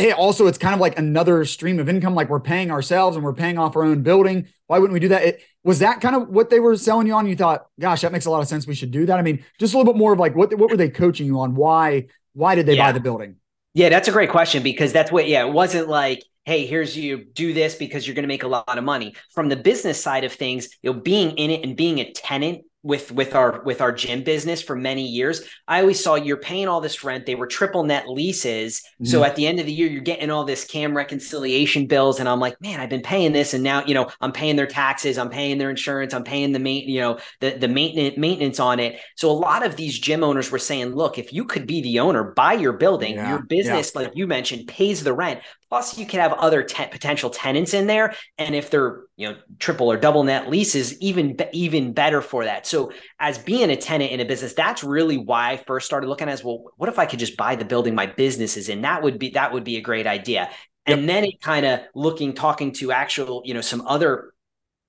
hey, 0.00 0.12
also 0.12 0.46
it's 0.46 0.58
kind 0.58 0.74
of 0.74 0.80
like 0.80 0.98
another 0.98 1.44
stream 1.44 1.78
of 1.78 1.88
income. 1.88 2.14
Like 2.14 2.28
we're 2.28 2.40
paying 2.40 2.70
ourselves 2.70 3.16
and 3.16 3.24
we're 3.24 3.34
paying 3.34 3.58
off 3.58 3.76
our 3.76 3.84
own 3.84 4.02
building. 4.02 4.48
Why 4.66 4.78
wouldn't 4.78 4.94
we 4.94 5.00
do 5.00 5.08
that? 5.08 5.22
It, 5.22 5.42
was 5.62 5.80
that 5.80 6.00
kind 6.00 6.16
of 6.16 6.28
what 6.28 6.50
they 6.50 6.60
were 6.60 6.76
selling 6.76 7.06
you 7.06 7.14
on? 7.14 7.26
You 7.26 7.36
thought, 7.36 7.66
gosh, 7.78 8.00
that 8.00 8.12
makes 8.12 8.26
a 8.26 8.30
lot 8.30 8.40
of 8.40 8.48
sense. 8.48 8.66
We 8.66 8.74
should 8.74 8.90
do 8.90 9.06
that. 9.06 9.18
I 9.18 9.22
mean, 9.22 9.44
just 9.58 9.74
a 9.74 9.78
little 9.78 9.92
bit 9.92 9.98
more 9.98 10.12
of 10.12 10.18
like 10.18 10.34
what 10.34 10.52
what 10.54 10.70
were 10.70 10.76
they 10.76 10.88
coaching 10.88 11.26
you 11.26 11.40
on? 11.40 11.54
Why 11.54 12.06
why 12.32 12.54
did 12.54 12.66
they 12.66 12.76
yeah. 12.76 12.86
buy 12.86 12.92
the 12.92 13.00
building? 13.00 13.36
Yeah, 13.74 13.88
that's 13.88 14.08
a 14.08 14.12
great 14.12 14.30
question 14.30 14.62
because 14.62 14.92
that's 14.92 15.12
what. 15.12 15.28
Yeah, 15.28 15.46
it 15.46 15.52
wasn't 15.52 15.88
like 15.88 16.24
hey 16.46 16.64
here's 16.64 16.96
you 16.96 17.24
do 17.34 17.52
this 17.52 17.74
because 17.74 18.06
you're 18.06 18.14
going 18.14 18.24
to 18.24 18.28
make 18.28 18.42
a 18.42 18.48
lot 18.48 18.78
of 18.78 18.82
money 18.82 19.14
from 19.30 19.48
the 19.48 19.56
business 19.56 20.02
side 20.02 20.24
of 20.24 20.32
things 20.32 20.70
you 20.82 20.90
know 20.90 20.98
being 20.98 21.32
in 21.32 21.50
it 21.50 21.62
and 21.62 21.76
being 21.76 21.98
a 21.98 22.12
tenant 22.12 22.64
with 22.82 23.12
with 23.12 23.34
our 23.34 23.62
with 23.64 23.82
our 23.82 23.92
gym 23.92 24.22
business 24.22 24.62
for 24.62 24.74
many 24.74 25.06
years 25.06 25.42
i 25.68 25.80
always 25.80 26.02
saw 26.02 26.14
you're 26.14 26.38
paying 26.38 26.66
all 26.66 26.80
this 26.80 27.04
rent 27.04 27.26
they 27.26 27.34
were 27.34 27.46
triple 27.46 27.84
net 27.84 28.08
leases 28.08 28.80
mm-hmm. 28.80 29.04
so 29.04 29.22
at 29.22 29.36
the 29.36 29.46
end 29.46 29.60
of 29.60 29.66
the 29.66 29.72
year 29.72 29.86
you're 29.86 30.00
getting 30.00 30.30
all 30.30 30.44
this 30.44 30.64
cam 30.64 30.96
reconciliation 30.96 31.86
bills 31.86 32.20
and 32.20 32.28
i'm 32.28 32.40
like 32.40 32.58
man 32.62 32.80
i've 32.80 32.88
been 32.88 33.02
paying 33.02 33.32
this 33.32 33.52
and 33.52 33.62
now 33.62 33.84
you 33.84 33.92
know 33.92 34.10
i'm 34.22 34.32
paying 34.32 34.56
their 34.56 34.66
taxes 34.66 35.18
i'm 35.18 35.28
paying 35.28 35.58
their 35.58 35.68
insurance 35.68 36.14
i'm 36.14 36.24
paying 36.24 36.52
the 36.52 36.58
main 36.58 36.88
you 36.88 37.00
know 37.00 37.18
the 37.40 37.50
the 37.50 37.68
maintenance 37.68 38.16
maintenance 38.16 38.58
on 38.58 38.80
it 38.80 38.98
so 39.14 39.30
a 39.30 39.32
lot 39.32 39.64
of 39.64 39.76
these 39.76 39.98
gym 39.98 40.24
owners 40.24 40.50
were 40.50 40.58
saying 40.58 40.94
look 40.94 41.18
if 41.18 41.34
you 41.34 41.44
could 41.44 41.66
be 41.66 41.82
the 41.82 42.00
owner 42.00 42.32
buy 42.32 42.54
your 42.54 42.72
building 42.72 43.16
yeah. 43.16 43.28
your 43.28 43.42
business 43.42 43.92
yeah. 43.94 44.02
like 44.02 44.12
you 44.14 44.26
mentioned 44.26 44.66
pays 44.66 45.04
the 45.04 45.12
rent 45.12 45.40
Plus, 45.70 45.96
you 45.96 46.04
can 46.04 46.18
have 46.18 46.32
other 46.32 46.64
te- 46.64 46.88
potential 46.88 47.30
tenants 47.30 47.74
in 47.74 47.86
there, 47.86 48.12
and 48.38 48.54
if 48.56 48.70
they're 48.70 49.02
you 49.16 49.28
know 49.28 49.36
triple 49.60 49.90
or 49.90 49.96
double 49.96 50.24
net 50.24 50.50
leases, 50.50 51.00
even 51.00 51.38
even 51.52 51.92
better 51.92 52.20
for 52.20 52.44
that. 52.44 52.66
So, 52.66 52.92
as 53.20 53.38
being 53.38 53.70
a 53.70 53.76
tenant 53.76 54.10
in 54.10 54.18
a 54.20 54.24
business, 54.24 54.52
that's 54.52 54.82
really 54.82 55.16
why 55.16 55.52
I 55.52 55.56
first 55.56 55.86
started 55.86 56.08
looking 56.08 56.28
as 56.28 56.42
well. 56.42 56.64
What 56.76 56.88
if 56.88 56.98
I 56.98 57.06
could 57.06 57.20
just 57.20 57.36
buy 57.36 57.54
the 57.54 57.64
building 57.64 57.94
my 57.94 58.06
business 58.06 58.56
is 58.56 58.68
in? 58.68 58.82
That 58.82 59.02
would 59.02 59.18
be 59.18 59.30
that 59.30 59.52
would 59.52 59.64
be 59.64 59.76
a 59.76 59.80
great 59.80 60.08
idea. 60.08 60.50
And 60.86 61.08
then 61.08 61.24
it 61.24 61.40
kind 61.40 61.64
of 61.64 61.80
looking, 61.94 62.34
talking 62.34 62.72
to 62.72 62.90
actual, 62.90 63.42
you 63.44 63.54
know, 63.54 63.60
some 63.60 63.82
other 63.86 64.32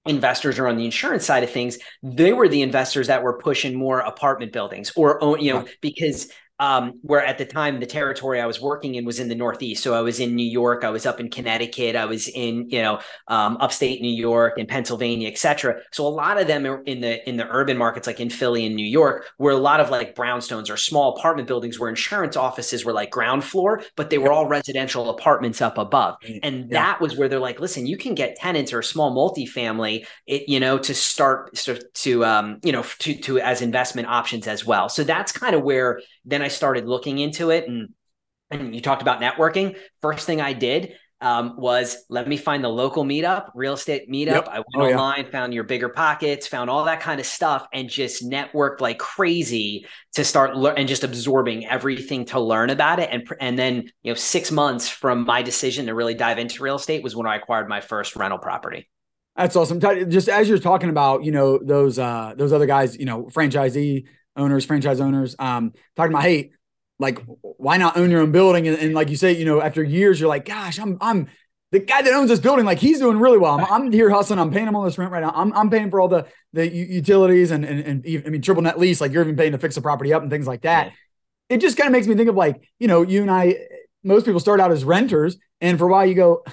investors 0.06 0.58
are 0.58 0.68
on 0.68 0.78
the 0.78 0.86
insurance 0.86 1.24
side 1.24 1.44
of 1.44 1.52
things 1.52 1.78
they 2.02 2.34
were 2.34 2.50
the 2.50 2.64
investors 2.64 3.06
that 3.06 3.22
were 3.22 3.38
pushing 3.38 3.78
more 3.78 4.00
apartment 4.00 4.52
buildings 4.52 4.92
or 4.96 5.24
own 5.24 5.40
you 5.40 5.54
know 5.54 5.64
because 5.80 6.32
um, 6.62 7.00
where 7.02 7.26
at 7.26 7.40
the 7.40 7.46
time 7.46 7.80
the 7.80 7.88
territory 7.88 8.40
I 8.40 8.46
was 8.46 8.62
working 8.62 8.94
in 8.94 9.04
was 9.04 9.20
in 9.20 9.30
the 9.30 9.36
Northeast. 9.36 9.84
So 9.84 9.96
I 9.96 10.02
was 10.02 10.20
in 10.20 10.36
New 10.36 10.50
York, 10.50 10.84
I 10.84 10.92
was 10.92 11.08
up 11.08 11.20
in 11.20 11.30
Connecticut, 11.30 11.96
I 11.96 12.06
was 12.06 12.28
in 12.28 12.70
you 12.70 12.82
know 12.82 13.00
um, 13.28 13.58
upstate 13.60 14.00
New 14.00 14.14
York 14.14 14.60
and 14.60 14.68
Pennsylvania, 14.68 15.28
etc. 15.28 15.82
So 15.92 16.06
a 16.06 16.10
lot 16.10 16.40
of 16.40 16.46
them 16.46 16.66
in 16.86 17.02
the 17.02 17.28
in 17.28 17.38
the 17.38 17.48
urban 17.50 17.78
markets, 17.78 18.06
like 18.06 18.20
in 18.20 18.30
Philly 18.30 18.66
and 18.68 18.76
New 18.76 18.86
York, 18.86 19.26
were 19.40 19.52
a 19.52 19.58
lot 19.58 19.80
of 19.80 19.90
like 19.90 20.16
brownstones 20.16 20.70
or 20.70 20.78
small 20.78 21.18
apartment 21.18 21.48
buildings 21.48 21.80
where 21.80 21.90
insurance 21.90 22.38
offices 22.38 22.86
were 22.86 22.94
like 22.94 23.10
ground 23.10 23.44
floor, 23.44 23.82
but 23.96 24.12
they 24.12 24.20
were 24.20 24.32
all 24.32 24.46
residential 24.46 25.10
apartments 25.10 25.62
up 25.62 25.80
above. 25.80 26.16
And 26.44 26.70
yeah. 26.70 26.80
that 26.80 27.02
was 27.02 27.18
where 27.18 27.28
they're 27.28 27.40
like, 27.40 27.60
listen, 27.60 27.88
you 27.88 27.98
can 27.98 28.14
get 28.14 28.36
tenants 28.36 28.72
or 28.72 28.80
a 28.80 28.84
small 28.84 29.12
multifamily, 29.16 30.06
it, 30.28 30.48
you 30.48 30.60
know, 30.60 30.78
to 30.78 30.94
start 30.94 31.56
to, 31.56 31.82
to 31.82 32.24
um, 32.24 32.60
you 32.64 32.72
know 32.72 32.84
to 33.00 33.16
to 33.16 33.40
as 33.40 33.64
investment 33.64 34.08
options 34.08 34.46
as 34.46 34.64
well. 34.64 34.90
So 34.90 35.04
that's 35.04 35.32
kind 35.32 35.56
of 35.56 35.64
where 35.64 36.00
then 36.26 36.42
I 36.42 36.48
started 36.48 36.88
looking 36.88 37.20
into 37.20 37.50
it 37.50 37.68
and 37.68 37.90
and 38.50 38.76
you 38.76 38.82
talked 38.82 39.02
about 39.02 39.22
networking. 39.22 39.78
First 40.02 40.26
thing 40.26 40.42
I 40.42 40.54
did 40.54 40.94
um, 41.22 41.56
was 41.58 42.04
let 42.10 42.28
me 42.28 42.36
find 42.36 42.64
the 42.64 42.70
local 42.70 43.06
meetup, 43.06 43.52
real 43.54 43.74
estate 43.74 44.10
meetup. 44.10 44.26
Yep. 44.26 44.48
I 44.50 44.58
went 44.58 44.66
oh, 44.76 44.82
online, 44.82 45.26
yeah. 45.26 45.32
found 45.32 45.54
your 45.54 45.64
bigger 45.64 45.90
pockets, 45.90 46.48
found 46.48 46.70
all 46.70 46.86
that 46.86 47.00
kind 47.00 47.20
of 47.20 47.26
stuff, 47.26 47.68
and 47.72 47.88
just 47.88 48.28
networked 48.28 48.82
like 48.82 48.98
crazy 48.98 49.86
to 50.16 50.26
start 50.26 50.58
learn 50.58 50.76
and 50.78 50.88
just 50.88 51.04
absorbing 51.04 51.66
everything 51.68 52.26
to 52.26 52.40
learn 52.40 52.72
about 52.72 53.00
it. 53.00 53.10
And 53.12 53.28
and 53.40 53.58
then 53.58 53.84
you 54.02 54.12
know 54.12 54.16
six 54.16 54.52
months 54.52 54.90
from 54.90 55.26
my 55.26 55.44
decision 55.44 55.86
to 55.86 55.94
really 55.94 56.16
dive 56.16 56.40
into 56.40 56.64
real 56.64 56.76
estate 56.76 57.04
was 57.04 57.16
when 57.16 57.28
I 57.28 57.36
acquired 57.36 57.70
my 57.70 57.82
first 57.82 58.16
rental 58.16 58.40
property. 58.40 58.90
That's 59.36 59.56
awesome. 59.56 59.80
Just 59.80 60.28
as 60.28 60.50
you're 60.50 60.60
talking 60.60 60.90
about, 60.90 61.24
you 61.24 61.32
know, 61.32 61.60
those 61.64 62.00
uh 62.00 62.34
those 62.36 62.52
other 62.52 62.66
guys, 62.66 62.98
you 62.98 63.06
know, 63.06 63.26
franchisee 63.26 64.06
owners, 64.36 64.66
franchise 64.66 65.00
owners, 65.00 65.36
um, 65.40 65.74
talking 65.96 66.12
about, 66.12 66.24
hey, 66.24 66.52
like, 67.00 67.20
why 67.42 67.78
not 67.78 67.98
own 67.98 68.12
your 68.12 68.22
own 68.22 68.32
building? 68.32 68.68
And, 68.68 68.78
and, 68.78 68.94
like 68.94 69.10
you 69.10 69.16
say, 69.16 69.34
you 69.34 69.46
know, 69.46 69.62
after 69.62 69.84
years, 69.84 70.20
you're 70.20 70.30
like, 70.30 70.46
gosh, 70.46 70.80
I'm, 70.80 70.98
I'm 71.02 71.28
the 71.72 71.80
guy 71.80 72.02
that 72.02 72.14
owns 72.14 72.30
this 72.30 72.40
building. 72.40 72.66
Like, 72.66 72.80
he's 72.80 73.00
doing 73.00 73.18
really 73.18 73.38
well. 73.38 73.60
I'm, 73.60 73.66
I'm 73.66 73.92
here 73.92 74.10
hustling. 74.10 74.40
I'm 74.40 74.52
paying 74.52 74.68
him 74.68 74.76
all 74.76 74.84
this 74.84 74.98
rent 74.98 75.12
right 75.12 75.22
now. 75.22 75.32
I'm, 75.34 75.52
I'm 75.54 75.70
paying 75.70 75.90
for 75.90 76.00
all 76.00 76.08
the 76.08 76.28
the 76.54 76.68
utilities 76.68 77.52
and, 77.52 77.64
and 77.64 78.06
and 78.06 78.24
I 78.26 78.30
mean, 78.30 78.42
triple 78.42 78.62
net 78.62 78.78
lease. 78.78 79.02
Like, 79.02 79.12
you're 79.12 79.24
even 79.24 79.36
paying 79.36 79.54
to 79.54 79.58
fix 79.58 79.76
the 79.76 79.82
property 79.82 80.14
up 80.14 80.22
and 80.22 80.30
things 80.30 80.48
like 80.48 80.62
that. 80.62 80.94
It 81.50 81.60
just 81.60 81.78
kind 81.78 81.88
of 81.88 81.92
makes 81.92 82.08
me 82.08 82.16
think 82.16 82.30
of 82.30 82.36
like, 82.36 82.70
you 82.80 82.88
know, 82.88 83.02
you 83.02 83.22
and 83.22 83.32
I. 83.32 83.56
Most 84.04 84.26
people 84.26 84.40
start 84.40 84.60
out 84.60 84.72
as 84.72 84.84
renters, 84.84 85.38
and 85.60 85.78
for 85.78 85.86
a 85.86 85.92
while 85.92 86.06
you 86.06 86.16
go, 86.16 86.44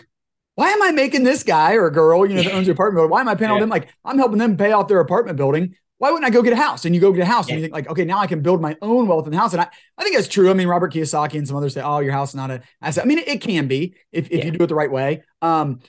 why 0.55 0.71
am 0.71 0.83
I 0.83 0.91
making 0.91 1.23
this 1.23 1.45
guy 1.45 1.75
or 1.75 1.89
girl, 1.89 2.27
you 2.27 2.35
know, 2.35 2.43
that 2.43 2.53
owns 2.53 2.67
the 2.67 2.73
apartment 2.75 2.99
building? 2.99 3.11
Why 3.11 3.21
am 3.21 3.29
I 3.29 3.35
paying 3.35 3.49
yeah. 3.49 3.55
all 3.55 3.61
them? 3.61 3.71
Like, 3.71 3.89
I'm 4.05 4.19
helping 4.19 4.39
them 4.39 4.57
pay 4.57 4.73
off 4.73 4.89
their 4.89 5.01
apartment 5.01 5.37
building 5.39 5.77
why 5.99 6.11
wouldn't 6.11 6.27
I 6.27 6.31
go 6.31 6.43
get 6.43 6.53
a 6.53 6.57
house? 6.57 6.85
And 6.85 6.95
you 6.95 7.01
go 7.01 7.13
get 7.13 7.23
a 7.23 7.27
house 7.27 7.49
yeah. 7.49 7.55
and 7.55 7.61
you 7.61 7.65
think 7.65 7.75
like, 7.75 7.89
okay, 7.91 8.05
now 8.05 8.19
I 8.19 8.27
can 8.27 8.41
build 8.41 8.61
my 8.61 8.77
own 8.81 9.09
wealth 9.09 9.27
in 9.27 9.33
the 9.33 9.39
house. 9.39 9.53
And 9.53 9.61
I, 9.61 9.69
I 9.97 10.05
think 10.05 10.17
that's 10.17 10.29
true. 10.29 10.51
I 10.51 10.55
mean, 10.55 10.69
Robert 10.69 10.93
Kiyosaki 10.93 11.35
and 11.35 11.47
some 11.47 11.57
others 11.57 11.75
say, 11.75 11.83
oh, 11.83 11.99
your 11.99 12.13
house 12.13 12.31
is 12.31 12.35
not 12.37 12.51
a 12.51 12.63
asset. 12.81 13.05
I 13.05 13.07
mean, 13.07 13.19
it, 13.19 13.29
it 13.29 13.41
can 13.41 13.67
be 13.67 13.95
if, 14.13 14.31
if 14.31 14.39
yeah. 14.39 14.45
you 14.47 14.51
do 14.53 14.65
it 14.65 14.69
the 14.69 14.75
right 14.75 14.91
way. 14.91 15.25
Um, 15.43 15.81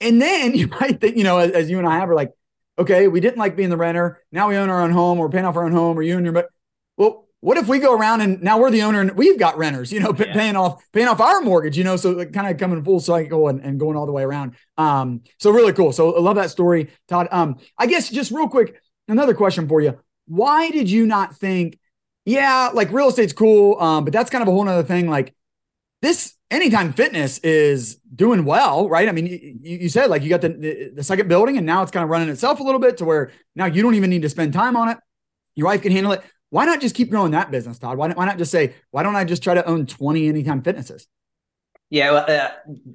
and 0.00 0.20
then 0.20 0.54
you 0.54 0.68
might 0.68 1.00
think, 1.00 1.16
you 1.16 1.24
know, 1.24 1.38
as, 1.38 1.50
as, 1.52 1.70
you 1.70 1.78
and 1.78 1.86
I 1.86 1.98
have 1.98 2.10
are 2.10 2.14
like, 2.14 2.32
okay, 2.78 3.08
we 3.08 3.20
didn't 3.20 3.38
like 3.38 3.56
being 3.56 3.70
the 3.70 3.76
renter. 3.76 4.22
Now 4.30 4.48
we 4.48 4.56
own 4.56 4.68
our 4.68 4.82
own 4.82 4.90
home. 4.90 5.18
We're 5.18 5.30
paying 5.30 5.44
off 5.44 5.56
our 5.56 5.64
own 5.64 5.72
home 5.72 5.98
or 5.98 6.02
you 6.02 6.16
and 6.16 6.24
your, 6.24 6.32
but 6.32 6.48
well, 6.96 7.28
what 7.40 7.56
if 7.56 7.68
we 7.68 7.78
go 7.78 7.96
around 7.96 8.20
and 8.20 8.42
now 8.42 8.58
we're 8.58 8.70
the 8.70 8.82
owner 8.82 9.00
and 9.00 9.12
we've 9.12 9.38
got 9.38 9.56
renters, 9.56 9.92
you 9.92 10.00
know, 10.00 10.12
yeah. 10.18 10.32
paying 10.32 10.56
off, 10.56 10.82
paying 10.92 11.06
off 11.06 11.20
our 11.20 11.40
mortgage, 11.40 11.78
you 11.78 11.84
know, 11.84 11.96
so 11.96 12.24
kind 12.26 12.48
of 12.48 12.58
coming 12.58 12.82
full 12.82 12.98
cycle 12.98 13.48
and, 13.48 13.60
and 13.60 13.78
going 13.78 13.96
all 13.96 14.06
the 14.06 14.12
way 14.12 14.24
around. 14.24 14.56
Um, 14.76 15.22
so 15.38 15.50
really 15.50 15.72
cool. 15.72 15.92
So 15.92 16.16
I 16.16 16.20
love 16.20 16.36
that 16.36 16.50
story, 16.50 16.90
Todd. 17.06 17.28
Um, 17.30 17.58
I 17.76 17.86
guess 17.86 18.10
just 18.10 18.32
real 18.32 18.48
quick, 18.48 18.80
another 19.08 19.34
question 19.34 19.66
for 19.66 19.80
you 19.80 19.98
why 20.28 20.70
did 20.70 20.90
you 20.90 21.06
not 21.06 21.34
think, 21.34 21.78
yeah, 22.24 22.70
like 22.72 22.92
real 22.92 23.08
estate's 23.08 23.32
cool, 23.32 23.80
um, 23.80 24.04
but 24.04 24.12
that's 24.12 24.30
kind 24.30 24.42
of 24.42 24.48
a 24.48 24.52
whole 24.52 24.68
other 24.68 24.82
thing. 24.82 25.08
Like 25.08 25.34
this 26.02 26.34
anytime 26.50 26.92
fitness 26.92 27.38
is 27.38 27.96
doing 28.14 28.44
well, 28.44 28.88
right? 28.88 29.08
I 29.08 29.12
mean, 29.12 29.26
you, 29.26 29.78
you 29.78 29.88
said 29.88 30.10
like 30.10 30.22
you 30.22 30.28
got 30.28 30.42
the, 30.42 30.50
the, 30.50 30.90
the 30.96 31.02
second 31.02 31.28
building 31.28 31.56
and 31.56 31.66
now 31.66 31.82
it's 31.82 31.90
kind 31.90 32.04
of 32.04 32.10
running 32.10 32.28
itself 32.28 32.60
a 32.60 32.62
little 32.62 32.80
bit 32.80 32.98
to 32.98 33.04
where 33.04 33.32
now 33.56 33.64
you 33.64 33.82
don't 33.82 33.94
even 33.94 34.10
need 34.10 34.22
to 34.22 34.28
spend 34.28 34.52
time 34.52 34.76
on 34.76 34.90
it. 34.90 34.98
Your 35.54 35.66
wife 35.66 35.82
can 35.82 35.92
handle 35.92 36.12
it. 36.12 36.22
Why 36.50 36.64
not 36.64 36.80
just 36.80 36.94
keep 36.94 37.10
growing 37.10 37.32
that 37.32 37.50
business, 37.50 37.78
Todd? 37.78 37.98
Why, 37.98 38.10
why 38.10 38.24
not 38.24 38.38
just 38.38 38.50
say, 38.50 38.74
why 38.90 39.02
don't 39.02 39.16
I 39.16 39.24
just 39.24 39.42
try 39.42 39.54
to 39.54 39.66
own 39.66 39.86
20 39.86 40.28
anytime 40.28 40.62
fitnesses? 40.62 41.06
Yeah, 41.90 42.12
uh, 42.12 42.50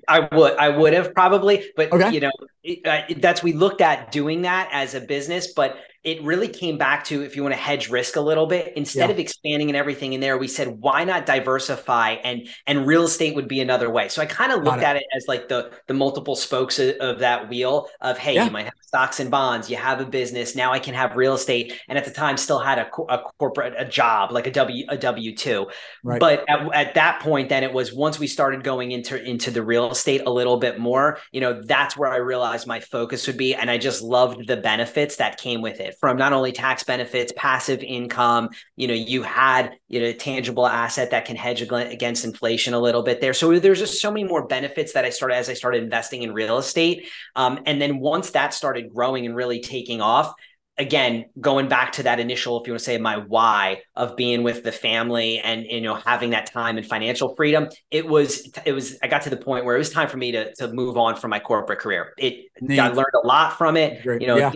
I 0.08 0.28
would, 0.32 0.56
I 0.56 0.70
would 0.70 0.94
have 0.94 1.16
probably, 1.16 1.66
but 1.76 1.92
okay. 1.92 2.12
you 2.12 2.20
know, 2.20 2.32
it, 2.64 2.86
uh, 2.86 3.02
that's 3.18 3.42
we 3.42 3.54
looked 3.54 3.82
at 3.82 4.12
doing 4.12 4.44
that 4.44 4.70
as 4.72 4.94
a 4.94 5.02
business, 5.02 5.54
but 5.54 5.78
it 6.04 6.22
really 6.22 6.50
came 6.50 6.78
back 6.78 7.06
to 7.06 7.22
if 7.24 7.36
you 7.36 7.44
want 7.44 7.54
to 7.54 7.60
hedge 7.60 7.90
risk 7.90 8.18
a 8.18 8.22
little 8.22 8.46
bit 8.46 8.74
instead 8.76 9.08
yeah. 9.08 9.14
of 9.14 9.20
expanding 9.20 9.70
and 9.70 9.78
everything 9.78 10.14
in 10.14 10.20
there 10.20 10.38
we 10.38 10.48
said 10.48 10.68
why 10.82 11.04
not 11.04 11.26
diversify 11.26 12.12
and 12.24 12.48
and 12.68 12.86
real 12.86 13.04
estate 13.04 13.36
would 13.36 13.48
be 13.48 13.62
another 13.62 13.90
way 13.90 14.10
so 14.10 14.22
i 14.22 14.26
kind 14.26 14.52
of 14.52 14.64
looked 14.64 14.80
it. 14.80 14.84
at 14.84 14.96
it 14.98 15.04
as 15.16 15.26
like 15.28 15.48
the 15.48 15.72
the 15.88 15.94
multiple 15.94 16.36
spokes 16.36 16.78
of, 16.80 16.96
of 16.98 17.20
that 17.20 17.50
wheel 17.50 17.88
of 18.02 18.18
hey 18.18 18.36
yeah. 18.36 18.46
you 18.46 18.52
might 18.52 18.66
have 18.66 18.74
stocks 18.82 19.20
and 19.20 19.32
bonds 19.32 19.70
you 19.70 19.78
have 19.78 20.02
a 20.02 20.06
business 20.06 20.56
now 20.56 20.74
i 20.74 20.80
can 20.80 20.94
have 20.94 21.16
real 21.16 21.34
estate 21.34 21.74
and 21.88 21.98
at 21.98 22.06
the 22.06 22.12
time 22.12 22.38
still 22.38 22.60
had 22.60 22.80
a, 22.80 22.88
a 23.10 23.20
corporate 23.40 23.74
a 23.78 23.86
job 23.86 24.32
like 24.32 24.46
a 24.46 24.52
w 24.52 24.86
a 24.90 24.98
w2 24.98 25.72
right. 26.04 26.20
but 26.20 26.44
at, 26.50 26.74
at 26.74 26.94
that 26.96 27.22
point 27.22 27.50
then 27.50 27.64
it 27.64 27.72
was 27.72 27.94
once 27.94 28.20
we 28.20 28.28
started 28.28 28.64
going 28.64 28.92
into 28.92 29.22
into 29.24 29.52
the 29.52 29.64
real 29.64 29.90
estate 29.92 30.22
a 30.26 30.30
little 30.30 30.58
bit 30.58 30.80
more 30.80 31.18
you 31.32 31.40
know 31.40 31.62
that's 31.64 31.96
where 31.96 32.12
i 32.12 32.18
realized 32.18 32.68
my 32.68 32.80
focus 32.80 33.26
would 33.26 33.38
be 33.38 33.56
and 33.56 33.72
i 33.72 33.78
just 33.78 34.02
loved 34.02 34.48
the 34.48 34.58
benefits 34.58 35.16
that 35.16 35.38
came 35.38 35.62
with 35.62 35.80
it 35.80 35.93
from 36.00 36.18
not 36.18 36.34
only 36.34 36.52
tax 36.52 36.84
benefits, 36.84 37.34
passive 37.36 37.82
income, 37.82 38.50
you 38.76 38.88
know, 38.88 38.94
you 38.94 39.24
had, 39.24 39.72
you 39.88 40.00
know, 40.00 40.12
tangible 40.14 40.68
asset 40.68 41.12
that 41.12 41.26
can 41.26 41.36
hedge 41.36 41.62
against 41.62 42.26
inflation 42.26 42.74
a 42.74 42.80
little 42.80 43.04
bit 43.04 43.22
there. 43.22 43.34
So 43.34 43.60
there's 43.60 43.80
just 43.80 44.02
so 44.02 44.12
many 44.12 44.24
more 44.24 44.48
benefits 44.48 44.94
that 44.94 45.06
I 45.06 45.10
started 45.10 45.36
as 45.36 45.50
I 45.50 45.54
started 45.54 45.84
investing 45.84 46.24
in 46.24 46.34
real 46.34 46.58
estate. 46.58 47.08
Um, 47.36 47.60
and 47.66 47.82
then 47.82 48.00
once 48.00 48.32
that 48.32 48.54
started 48.54 48.94
growing 48.94 49.26
and 49.26 49.36
really 49.36 49.62
taking 49.62 50.02
off, 50.02 50.34
again 50.78 51.26
going 51.40 51.68
back 51.68 51.92
to 51.92 52.04
that 52.04 52.20
initial 52.20 52.60
if 52.60 52.66
you 52.66 52.74
want 52.74 52.80
to 52.80 52.84
say 52.84 52.98
my 52.98 53.18
why 53.18 53.82
of 53.96 54.16
being 54.16 54.42
with 54.42 54.64
the 54.64 54.72
family 54.72 55.40
and 55.40 55.66
you 55.66 55.82
know 55.82 55.94
having 55.94 56.32
that 56.32 56.48
time 56.52 56.78
and 56.78 56.88
financial 56.88 57.36
freedom 57.36 57.68
it 57.92 58.08
was 58.08 58.50
it 58.66 58.72
was 58.72 58.98
i 59.04 59.08
got 59.08 59.22
to 59.22 59.30
the 59.30 59.38
point 59.38 59.66
where 59.66 59.76
it 59.76 59.78
was 59.78 59.92
time 59.92 60.08
for 60.08 60.18
me 60.18 60.32
to 60.32 60.54
to 60.56 60.68
move 60.74 60.98
on 60.98 61.16
from 61.16 61.30
my 61.30 61.40
corporate 61.40 61.80
career 61.80 62.14
it 62.18 62.46
Neat. 62.60 62.80
i 62.80 62.88
learned 62.88 63.14
a 63.24 63.26
lot 63.26 63.58
from 63.58 63.78
it 63.78 64.02
Great. 64.02 64.22
you 64.22 64.28
know 64.28 64.38
yeah. 64.38 64.52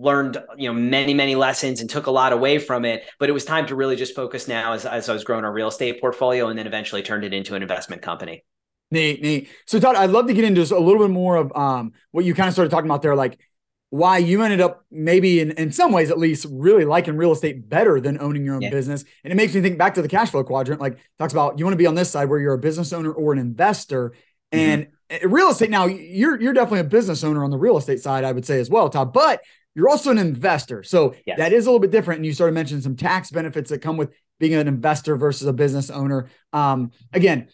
Learned 0.00 0.42
you 0.56 0.68
know 0.68 0.74
many 0.74 1.14
many 1.14 1.34
lessons 1.34 1.80
and 1.80 1.90
took 1.90 2.06
a 2.06 2.10
lot 2.10 2.32
away 2.32 2.58
from 2.58 2.84
it 2.84 3.04
but 3.18 3.28
it 3.28 3.32
was 3.32 3.44
time 3.44 3.66
to 3.66 3.74
really 3.74 3.96
just 3.96 4.14
focus 4.14 4.48
now 4.48 4.72
as, 4.72 4.86
as 4.86 5.08
i 5.08 5.12
was 5.12 5.24
growing 5.24 5.44
our 5.44 5.52
real 5.52 5.68
estate 5.68 6.00
portfolio 6.00 6.48
and 6.48 6.58
then 6.58 6.66
eventually 6.66 7.02
turned 7.02 7.24
it 7.24 7.32
into 7.32 7.54
an 7.54 7.62
investment 7.62 8.02
company 8.02 8.44
Nate, 8.90 9.22
Nate. 9.22 9.48
So 9.66 9.80
Todd, 9.80 9.96
I'd 9.96 10.10
love 10.10 10.26
to 10.26 10.34
get 10.34 10.44
into 10.44 10.60
a 10.60 10.78
little 10.78 10.98
bit 10.98 11.08
more 11.08 11.36
of 11.36 11.50
um, 11.56 11.94
what 12.10 12.26
you 12.26 12.34
kind 12.34 12.46
of 12.46 12.52
started 12.52 12.70
talking 12.70 12.90
about 12.90 13.00
there, 13.00 13.16
like 13.16 13.38
why 13.92 14.16
you 14.16 14.40
ended 14.40 14.62
up 14.62 14.86
maybe 14.90 15.38
in, 15.38 15.50
in 15.50 15.70
some 15.70 15.92
ways 15.92 16.10
at 16.10 16.18
least 16.18 16.46
really 16.50 16.86
liking 16.86 17.14
real 17.14 17.30
estate 17.30 17.68
better 17.68 18.00
than 18.00 18.18
owning 18.22 18.42
your 18.42 18.54
own 18.54 18.62
yeah. 18.62 18.70
business 18.70 19.04
and 19.22 19.30
it 19.30 19.36
makes 19.36 19.54
me 19.54 19.60
think 19.60 19.76
back 19.76 19.92
to 19.92 20.00
the 20.00 20.08
cash 20.08 20.30
flow 20.30 20.42
quadrant 20.42 20.80
like 20.80 20.96
talks 21.18 21.34
about 21.34 21.58
you 21.58 21.64
want 21.66 21.74
to 21.74 21.78
be 21.78 21.86
on 21.86 21.94
this 21.94 22.10
side 22.10 22.30
where 22.30 22.38
you're 22.38 22.54
a 22.54 22.58
business 22.58 22.90
owner 22.94 23.12
or 23.12 23.34
an 23.34 23.38
investor 23.38 24.08
mm-hmm. 24.50 24.58
and 24.58 24.88
mm-hmm. 25.10 25.30
real 25.30 25.50
estate 25.50 25.68
now 25.68 25.84
you're 25.84 26.40
you're 26.40 26.54
definitely 26.54 26.80
a 26.80 26.84
business 26.84 27.22
owner 27.22 27.44
on 27.44 27.50
the 27.50 27.58
real 27.58 27.76
estate 27.76 28.00
side 28.00 28.24
i 28.24 28.32
would 28.32 28.46
say 28.46 28.58
as 28.58 28.70
well 28.70 28.88
todd 28.88 29.12
but 29.12 29.42
you're 29.74 29.88
also 29.88 30.10
an 30.10 30.18
investor 30.18 30.82
so 30.82 31.14
yes. 31.26 31.38
that 31.38 31.52
is 31.52 31.66
a 31.66 31.68
little 31.68 31.80
bit 31.80 31.90
different 31.90 32.18
and 32.18 32.26
you 32.26 32.32
started 32.32 32.54
mentioning 32.54 32.82
some 32.82 32.96
tax 32.96 33.30
benefits 33.30 33.70
that 33.70 33.78
come 33.78 33.96
with 33.96 34.10
being 34.38 34.54
an 34.54 34.68
investor 34.68 35.16
versus 35.16 35.46
a 35.46 35.52
business 35.52 35.90
owner 35.90 36.28
um, 36.52 36.90
again 37.12 37.48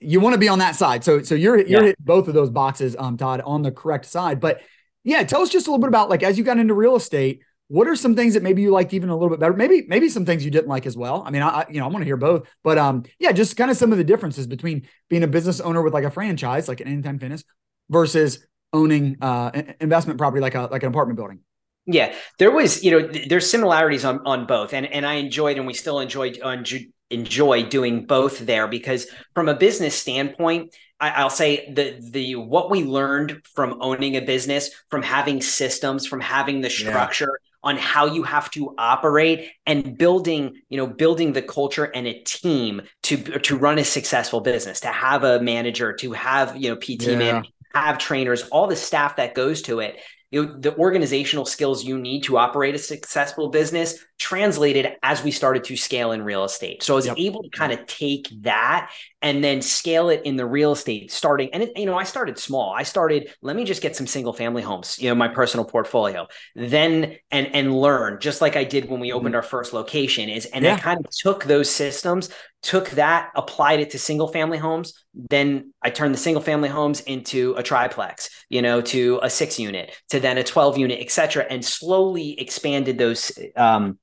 you 0.00 0.20
want 0.20 0.34
to 0.34 0.38
be 0.38 0.48
on 0.48 0.58
that 0.58 0.74
side 0.74 1.04
so 1.04 1.22
so 1.22 1.34
you're 1.34 1.58
you're 1.66 1.86
yeah. 1.88 1.92
both 2.00 2.26
of 2.26 2.34
those 2.34 2.50
boxes 2.50 2.96
um 2.98 3.16
todd 3.16 3.40
on 3.44 3.62
the 3.62 3.70
correct 3.70 4.04
side 4.04 4.40
but 4.40 4.60
yeah, 5.08 5.22
tell 5.22 5.40
us 5.40 5.48
just 5.48 5.66
a 5.66 5.70
little 5.70 5.80
bit 5.80 5.88
about 5.88 6.10
like 6.10 6.22
as 6.22 6.36
you 6.36 6.44
got 6.44 6.58
into 6.58 6.74
real 6.74 6.94
estate, 6.94 7.40
what 7.68 7.86
are 7.86 7.96
some 7.96 8.14
things 8.14 8.34
that 8.34 8.42
maybe 8.42 8.60
you 8.60 8.70
liked 8.70 8.92
even 8.92 9.08
a 9.08 9.14
little 9.14 9.30
bit 9.30 9.40
better? 9.40 9.54
Maybe 9.54 9.84
maybe 9.88 10.08
some 10.10 10.26
things 10.26 10.44
you 10.44 10.50
didn't 10.50 10.68
like 10.68 10.86
as 10.86 10.98
well. 10.98 11.22
I 11.24 11.30
mean, 11.30 11.42
I 11.42 11.64
you 11.70 11.80
know 11.80 11.86
I 11.86 11.88
want 11.88 12.02
to 12.02 12.04
hear 12.04 12.18
both, 12.18 12.46
but 12.62 12.76
um 12.76 13.04
yeah, 13.18 13.32
just 13.32 13.56
kind 13.56 13.70
of 13.70 13.76
some 13.76 13.90
of 13.90 13.98
the 13.98 14.04
differences 14.04 14.46
between 14.46 14.86
being 15.08 15.22
a 15.22 15.26
business 15.26 15.60
owner 15.60 15.82
with 15.82 15.94
like 15.94 16.04
a 16.04 16.10
franchise 16.10 16.68
like 16.68 16.80
an 16.80 16.88
Anytime 16.88 17.18
Fitness 17.18 17.42
versus 17.88 18.46
owning 18.72 19.16
uh 19.22 19.50
investment 19.80 20.18
property 20.18 20.42
like 20.42 20.54
a 20.54 20.62
like 20.70 20.82
an 20.82 20.90
apartment 20.90 21.16
building. 21.16 21.40
Yeah, 21.90 22.14
there 22.38 22.50
was 22.50 22.84
you 22.84 22.90
know 22.90 23.08
there's 23.28 23.48
similarities 23.48 24.04
on 24.04 24.20
on 24.26 24.46
both, 24.46 24.74
and 24.74 24.86
and 24.86 25.06
I 25.06 25.14
enjoyed 25.14 25.56
and 25.56 25.66
we 25.66 25.72
still 25.72 26.00
enjoyed 26.00 26.38
uh, 26.42 26.48
on 26.48 26.64
enjoy 27.10 27.62
doing 27.62 28.04
both 28.04 28.40
there 28.40 28.68
because 28.68 29.06
from 29.34 29.48
a 29.48 29.54
business 29.54 29.94
standpoint 29.94 30.74
I, 31.00 31.22
will 31.22 31.30
say 31.30 31.72
the 31.72 31.96
the 32.00 32.34
what 32.34 32.70
we 32.70 32.84
learned 32.84 33.42
from 33.54 33.78
owning 33.80 34.16
a 34.16 34.20
business, 34.20 34.70
from 34.90 35.02
having 35.02 35.40
systems, 35.40 36.06
from 36.06 36.20
having 36.20 36.60
the 36.60 36.70
structure 36.70 37.38
yeah. 37.40 37.70
on 37.70 37.76
how 37.76 38.06
you 38.06 38.24
have 38.24 38.50
to 38.52 38.74
operate 38.76 39.48
and 39.64 39.96
building, 39.96 40.60
you 40.68 40.76
know, 40.76 40.88
building 40.88 41.32
the 41.32 41.42
culture 41.42 41.84
and 41.84 42.06
a 42.06 42.20
team 42.24 42.82
to 43.04 43.16
to 43.16 43.56
run 43.56 43.78
a 43.78 43.84
successful 43.84 44.40
business, 44.40 44.80
to 44.80 44.88
have 44.88 45.22
a 45.22 45.40
manager, 45.40 45.92
to 45.94 46.12
have, 46.12 46.56
you 46.56 46.68
know, 46.68 46.76
PT 46.76 47.02
yeah. 47.02 47.18
man, 47.18 47.44
have 47.74 47.98
trainers, 47.98 48.42
all 48.48 48.66
the 48.66 48.76
staff 48.76 49.16
that 49.16 49.34
goes 49.34 49.62
to 49.62 49.78
it 49.78 50.00
you 50.30 50.44
know 50.44 50.52
the 50.58 50.76
organizational 50.76 51.44
skills 51.44 51.84
you 51.84 51.98
need 51.98 52.22
to 52.22 52.36
operate 52.36 52.74
a 52.74 52.78
successful 52.78 53.48
business 53.48 54.04
translated 54.18 54.96
as 55.02 55.22
we 55.22 55.30
started 55.30 55.64
to 55.64 55.76
scale 55.76 56.12
in 56.12 56.22
real 56.22 56.44
estate 56.44 56.82
so 56.82 56.94
i 56.94 56.96
was 56.96 57.06
yep. 57.06 57.16
able 57.18 57.42
to 57.42 57.50
kind 57.50 57.72
of 57.72 57.84
take 57.86 58.28
that 58.42 58.90
and 59.22 59.42
then 59.42 59.62
scale 59.62 60.08
it 60.08 60.22
in 60.24 60.36
the 60.36 60.44
real 60.44 60.72
estate 60.72 61.10
starting 61.10 61.48
and 61.52 61.62
it, 61.62 61.76
you 61.76 61.86
know 61.86 61.96
i 61.96 62.04
started 62.04 62.38
small 62.38 62.72
i 62.72 62.82
started 62.82 63.32
let 63.42 63.56
me 63.56 63.64
just 63.64 63.82
get 63.82 63.96
some 63.96 64.06
single 64.06 64.32
family 64.32 64.62
homes 64.62 64.98
you 64.98 65.08
know 65.08 65.14
my 65.14 65.28
personal 65.28 65.64
portfolio 65.64 66.26
then 66.54 67.16
and 67.30 67.46
and 67.54 67.74
learn 67.74 68.18
just 68.20 68.40
like 68.40 68.56
i 68.56 68.64
did 68.64 68.88
when 68.88 69.00
we 69.00 69.12
opened 69.12 69.28
mm-hmm. 69.28 69.36
our 69.36 69.42
first 69.42 69.72
location 69.72 70.28
is 70.28 70.46
and 70.46 70.64
yeah. 70.64 70.74
i 70.74 70.78
kind 70.78 70.98
of 70.98 71.06
took 71.10 71.44
those 71.44 71.70
systems 71.70 72.30
took 72.62 72.90
that, 72.90 73.30
applied 73.36 73.80
it 73.80 73.90
to 73.90 73.98
single 73.98 74.28
family 74.28 74.58
homes. 74.58 74.92
Then 75.14 75.72
I 75.82 75.90
turned 75.90 76.14
the 76.14 76.18
single 76.18 76.42
family 76.42 76.68
homes 76.68 77.00
into 77.00 77.54
a 77.56 77.62
triplex, 77.62 78.30
you 78.48 78.62
know, 78.62 78.80
to 78.82 79.20
a 79.22 79.30
six 79.30 79.58
unit, 79.58 79.94
to 80.10 80.20
then 80.20 80.38
a 80.38 80.44
12 80.44 80.78
unit, 80.78 80.98
et 81.00 81.10
cetera, 81.10 81.44
and 81.48 81.64
slowly 81.64 82.38
expanded 82.38 82.98
those, 82.98 83.32
um, 83.56 83.98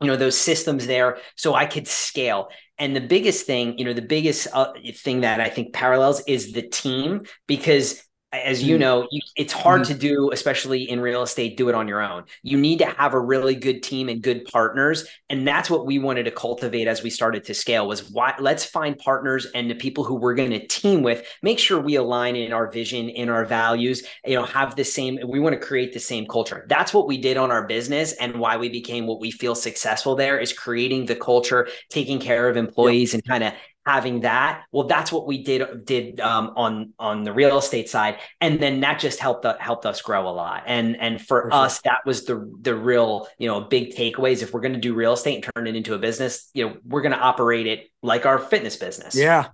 you 0.00 0.06
know, 0.06 0.16
those 0.16 0.38
systems 0.38 0.86
there 0.86 1.18
so 1.36 1.54
I 1.54 1.66
could 1.66 1.88
scale. 1.88 2.50
And 2.78 2.94
the 2.94 3.00
biggest 3.00 3.46
thing, 3.46 3.76
you 3.78 3.84
know, 3.84 3.92
the 3.92 4.02
biggest 4.02 4.46
uh, 4.52 4.72
thing 4.94 5.22
that 5.22 5.40
I 5.40 5.48
think 5.48 5.72
parallels 5.72 6.22
is 6.28 6.52
the 6.52 6.62
team 6.62 7.24
because 7.48 8.02
as 8.32 8.62
you 8.62 8.76
mm. 8.76 8.80
know, 8.80 9.08
you, 9.10 9.20
it's 9.36 9.52
hard 9.52 9.82
mm-hmm. 9.82 9.92
to 9.92 9.98
do, 9.98 10.30
especially 10.32 10.82
in 10.88 11.00
real 11.00 11.22
estate, 11.22 11.56
do 11.56 11.68
it 11.70 11.74
on 11.74 11.88
your 11.88 12.02
own. 12.02 12.24
You 12.42 12.58
need 12.58 12.78
to 12.80 12.86
have 12.86 13.14
a 13.14 13.20
really 13.20 13.54
good 13.54 13.82
team 13.82 14.08
and 14.08 14.22
good 14.22 14.44
partners. 14.44 15.06
And 15.30 15.48
that's 15.48 15.70
what 15.70 15.86
we 15.86 15.98
wanted 15.98 16.24
to 16.24 16.30
cultivate 16.30 16.88
as 16.88 17.02
we 17.02 17.08
started 17.08 17.44
to 17.44 17.54
scale 17.54 17.88
was 17.88 18.10
why 18.10 18.34
let's 18.38 18.64
find 18.64 18.98
partners 18.98 19.46
and 19.54 19.70
the 19.70 19.74
people 19.74 20.04
who 20.04 20.14
we're 20.14 20.34
going 20.34 20.50
to 20.50 20.66
team 20.66 21.02
with, 21.02 21.26
make 21.42 21.58
sure 21.58 21.80
we 21.80 21.96
align 21.96 22.36
in 22.36 22.52
our 22.52 22.70
vision, 22.70 23.08
in 23.08 23.30
our 23.30 23.46
values, 23.46 24.04
you 24.26 24.34
know, 24.34 24.44
have 24.44 24.76
the 24.76 24.84
same, 24.84 25.18
we 25.26 25.40
want 25.40 25.58
to 25.58 25.66
create 25.66 25.94
the 25.94 26.00
same 26.00 26.26
culture. 26.26 26.66
That's 26.68 26.92
what 26.92 27.06
we 27.06 27.16
did 27.16 27.38
on 27.38 27.50
our 27.50 27.66
business 27.66 28.12
and 28.12 28.38
why 28.38 28.58
we 28.58 28.68
became 28.68 29.06
what 29.06 29.20
we 29.20 29.30
feel 29.30 29.54
successful 29.54 30.16
there 30.16 30.38
is 30.38 30.52
creating 30.52 31.06
the 31.06 31.16
culture, 31.16 31.68
taking 31.88 32.20
care 32.20 32.48
of 32.48 32.58
employees 32.58 33.14
and 33.14 33.24
kind 33.24 33.44
of 33.44 33.54
having 33.88 34.20
that 34.20 34.64
well 34.70 34.86
that's 34.86 35.10
what 35.10 35.26
we 35.26 35.42
did 35.42 35.86
did 35.86 36.20
um, 36.20 36.52
on 36.56 36.92
on 36.98 37.24
the 37.24 37.32
real 37.32 37.56
estate 37.56 37.88
side 37.88 38.18
and 38.42 38.60
then 38.60 38.80
that 38.80 39.00
just 39.00 39.18
helped 39.18 39.46
uh, 39.46 39.56
helped 39.58 39.86
us 39.86 40.02
grow 40.02 40.28
a 40.28 40.30
lot 40.30 40.62
and 40.66 40.94
and 41.00 41.20
for, 41.20 41.48
for 41.48 41.54
us 41.54 41.76
sure. 41.76 41.80
that 41.86 42.00
was 42.04 42.26
the 42.26 42.52
the 42.60 42.74
real 42.74 43.26
you 43.38 43.48
know 43.48 43.62
big 43.62 43.94
takeaways 43.94 44.42
if 44.42 44.52
we're 44.52 44.60
going 44.60 44.74
to 44.74 44.78
do 44.78 44.92
real 44.92 45.14
estate 45.14 45.36
and 45.36 45.50
turn 45.54 45.66
it 45.66 45.74
into 45.74 45.94
a 45.94 45.98
business 45.98 46.50
you 46.52 46.66
know 46.66 46.76
we're 46.84 47.00
going 47.00 47.12
to 47.12 47.18
operate 47.18 47.66
it 47.66 47.88
like 48.02 48.26
our 48.26 48.38
fitness 48.38 48.76
business 48.76 49.16
yeah 49.16 49.48